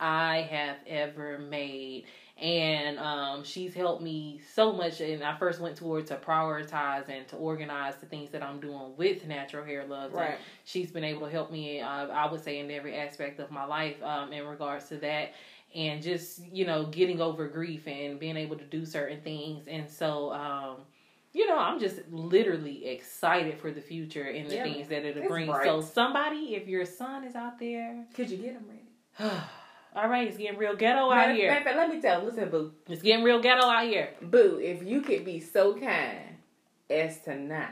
[0.00, 2.04] I have ever made.
[2.40, 5.00] And um, she's helped me so much.
[5.00, 8.60] And I first went to her to prioritize and to organize the things that I'm
[8.60, 10.12] doing with Natural Hair Love.
[10.12, 10.30] Right.
[10.30, 13.50] And she's been able to help me, uh, I would say, in every aspect of
[13.50, 15.32] my life um, in regards to that.
[15.74, 19.66] And just, you know, getting over grief and being able to do certain things.
[19.66, 20.76] And so, um,
[21.32, 25.28] you know, I'm just literally excited for the future and the yeah, things that it'll
[25.28, 25.46] bring.
[25.46, 25.66] Bright.
[25.66, 29.34] So, somebody, if your son is out there, could you get him ready?
[29.98, 31.50] All right, it's getting real ghetto out here.
[31.50, 32.20] Matter, let me tell.
[32.20, 32.72] You, listen, boo.
[32.88, 34.10] It's getting real ghetto out here.
[34.22, 36.36] Boo, if you could be so kind
[36.88, 37.70] as to not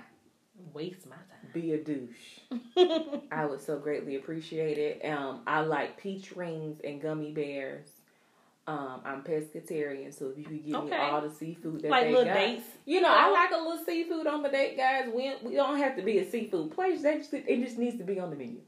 [0.75, 2.41] waste my time, be a douche.
[3.31, 5.09] I would so greatly appreciate it.
[5.09, 7.91] Um, I like peach rings and gummy bears.
[8.67, 10.91] Um, I'm pescatarian, so if you could give okay.
[10.91, 12.65] me all the seafood that like they got, dates.
[12.87, 15.09] you know, I like a little seafood on the date, guys.
[15.15, 17.03] We we don't have to be a seafood place.
[17.03, 18.63] That just, it just needs to be on the menu.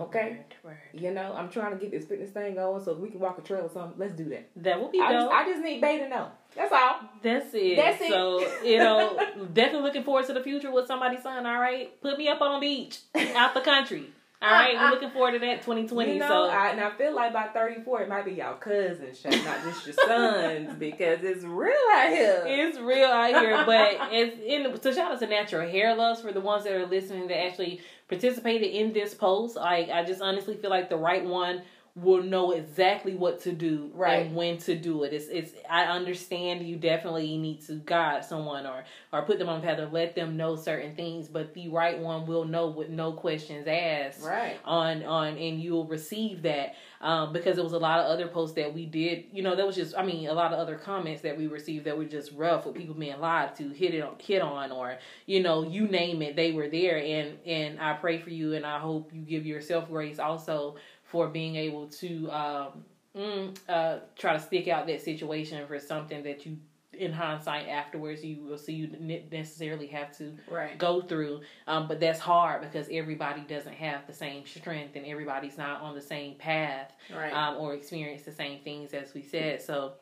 [0.00, 0.38] Okay.
[0.62, 1.02] Word, word.
[1.02, 3.42] You know, I'm trying to get this fitness thing going so we can walk a
[3.42, 3.98] trail or something.
[3.98, 4.48] Let's do that.
[4.56, 5.12] That will be I.
[5.12, 6.28] Just, I just need Bay to know.
[6.54, 7.00] That's all.
[7.22, 7.76] That's it.
[7.76, 8.10] That's it.
[8.10, 9.18] So, you know,
[9.52, 12.00] definitely looking forward to the future with somebody's son, all right?
[12.00, 12.98] Put me up on the beach,
[13.34, 14.10] out the country.
[14.42, 16.12] All right, we're looking forward to that 2020.
[16.12, 19.24] You know, so I, and I feel like by 34, it might be y'all cousins,
[19.24, 22.44] not just your sons, because it's real out here.
[22.46, 24.80] It's real out here, but it's in.
[24.82, 27.80] So shout out to Natural Hair Loves for the ones that are listening that actually
[28.08, 29.56] participated in this post.
[29.56, 31.62] Like I just honestly feel like the right one
[31.96, 34.26] will know exactly what to do right.
[34.26, 35.14] and when to do it.
[35.14, 38.84] It's it's I understand you definitely need to guide someone or
[39.14, 41.98] or put them on the path or let them know certain things, but the right
[41.98, 44.22] one will know with no questions asked.
[44.22, 44.58] Right.
[44.66, 46.74] On on and you'll receive that.
[46.98, 49.66] Um, because there was a lot of other posts that we did, you know, that
[49.66, 52.32] was just I mean, a lot of other comments that we received that were just
[52.32, 55.88] rough with people being lied to, hit it on hit on or, you know, you
[55.88, 59.22] name it, they were there and and I pray for you and I hope you
[59.22, 60.76] give yourself grace also
[61.06, 62.84] for being able to um,
[63.16, 66.58] mm, uh, try to stick out that situation for something that you
[66.92, 70.78] in hindsight afterwards you will see you necessarily have to right.
[70.78, 75.58] go through um, but that's hard because everybody doesn't have the same strength and everybody's
[75.58, 77.32] not on the same path right.
[77.32, 79.92] um, or experience the same things as we said so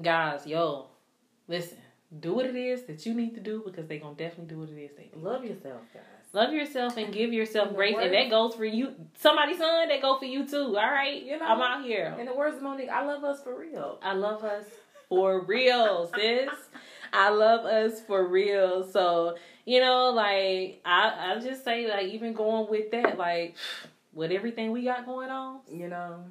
[0.00, 0.86] guys yo
[1.48, 1.78] listen
[2.20, 4.68] do what it is that you need to do because they're gonna definitely do what
[4.68, 8.28] it is they love yourself guys Love yourself and give yourself grace, words, and that
[8.28, 8.94] goes for you.
[9.18, 10.76] Somebody's son, that go for you too.
[10.76, 12.14] All right, you know, I'm out here.
[12.18, 13.98] In the words of Mo'Nique, I love us for real.
[14.02, 14.64] I love us
[15.08, 16.50] for real, sis.
[17.14, 18.86] I love us for real.
[18.90, 23.56] So you know, like I, I just say, like even going with that, like
[24.12, 26.24] with everything we got going on, you know.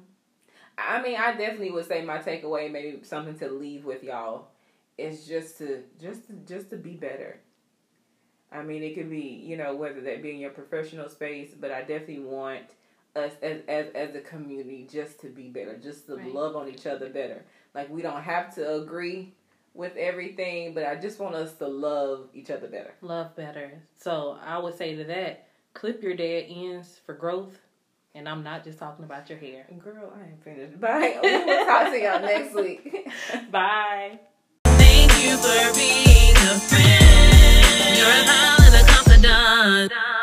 [0.76, 4.46] I mean, I definitely would say my takeaway, maybe something to leave with y'all,
[4.96, 7.40] is just to just to, just to be better
[8.50, 11.70] I mean, it could be, you know, whether that be in your professional space, but
[11.70, 12.64] I definitely want
[13.14, 16.32] us as as, as a community just to be better, just to right.
[16.32, 17.44] love on each other better.
[17.74, 19.34] Like we don't have to agree
[19.74, 22.94] with everything, but I just want us to love each other better.
[23.00, 23.82] Love better.
[23.96, 27.58] So I would say to that, clip your dead ends for growth.
[28.14, 29.66] And I'm not just talking about your hair.
[29.78, 30.80] Girl, I ain't finished.
[30.80, 31.20] Bye.
[31.22, 33.06] we will talk to y'all next week.
[33.52, 34.18] Bye.
[34.64, 37.07] Thank you for being a friend.
[37.96, 40.17] You're a pal and a confidant.